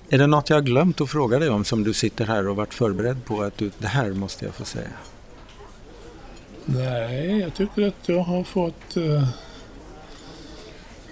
är 0.10 0.18
det 0.18 0.28
något 0.28 0.50
jag 0.50 0.58
har 0.58 0.62
glömt 0.62 1.02
att 1.02 1.10
fråga 1.10 1.40
dig 1.40 1.50
om 1.50 1.66
som 1.66 1.84
du 1.84 1.94
sitter 1.94 2.26
här 2.26 2.48
och 2.48 2.56
varit 2.56 2.74
förberedd 2.74 3.26
på 3.26 3.42
att 3.42 3.58
du, 3.58 3.72
det 3.78 3.88
här 3.88 4.10
måste 4.10 4.46
jag 4.46 4.54
få 4.54 4.66
säga? 4.66 4.88
Nej, 6.66 7.40
jag 7.40 7.54
tycker 7.54 7.88
att 7.88 8.10
jag 8.10 8.24
har 8.24 8.44
fått... 8.44 8.98
eh, 8.98 9.24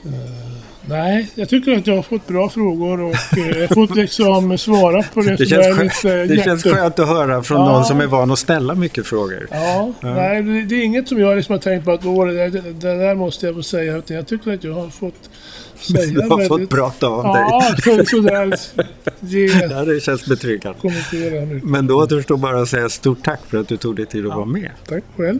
eh, 0.05 0.50
nej, 0.85 1.29
jag 1.35 1.49
tycker 1.49 1.77
att 1.77 1.87
jag 1.87 1.95
har 1.95 2.01
fått 2.03 2.27
bra 2.27 2.49
frågor 2.49 3.01
och 3.01 3.37
eh, 3.37 3.69
fått 3.73 3.95
liksom 3.95 4.57
svara 4.57 5.03
på 5.13 5.21
det, 5.21 5.35
Det 5.35 5.45
som 5.47 5.57
är 5.59 5.63
känns, 5.63 6.03
lite 6.03 6.25
det 6.25 6.43
känns 6.43 6.65
hjärte- 6.65 6.77
skönt 6.77 6.99
att 6.99 7.07
höra 7.07 7.43
från 7.43 7.57
Ja. 7.61 7.65
någon 7.71 7.85
som 7.85 8.01
är 8.01 8.07
van 8.07 8.31
att 8.31 8.39
ställa 8.39 8.75
mycket 8.75 9.05
frågor. 9.07 9.47
Ja, 9.51 9.93
nej, 10.01 10.43
det, 10.43 10.61
det 10.65 10.75
är 10.75 10.83
inget 10.83 11.07
som 11.07 11.19
jag 11.19 11.35
liksom 11.35 11.53
har 11.53 11.59
tänkt 11.59 11.85
på 11.85 11.91
att 11.91 12.05
åh, 12.05 12.25
det, 12.27 12.33
där- 12.49 12.61
det 12.73 12.97
där 12.97 13.15
måste 13.15 13.45
jag 13.45 13.55
få 13.55 13.63
säga. 13.63 13.97
Utan 13.97 14.15
jag 14.17 14.27
tycker 14.27 14.53
att 14.53 14.63
jag 14.63 14.73
har 14.73 14.89
fått 14.89 15.29
säga 15.81 16.05
Du 16.05 16.21
har 16.29 16.47
fått 16.47 16.69
prata 16.69 17.07
av 17.07 17.23
dig. 17.23 17.43
Ja, 17.49 17.75
så, 17.83 18.05
sådär. 18.05 18.55
Ja, 19.71 19.85
det 19.85 19.99
känns 20.03 20.25
betryggande. 20.25 20.79
Men 21.63 21.87
då 21.87 21.95
återstår 22.03 22.37
bara 22.37 22.61
att 22.61 22.69
säga 22.69 22.89
stort 22.89 23.23
tack 23.23 23.39
för 23.49 23.57
att 23.57 23.67
du 23.67 23.77
tog 23.77 23.95
dig 23.95 24.05
tid 24.05 24.25
att 24.25 24.35
vara 24.35 24.45
med. 24.45 24.69
Tack 24.87 25.03
själv. 25.17 25.39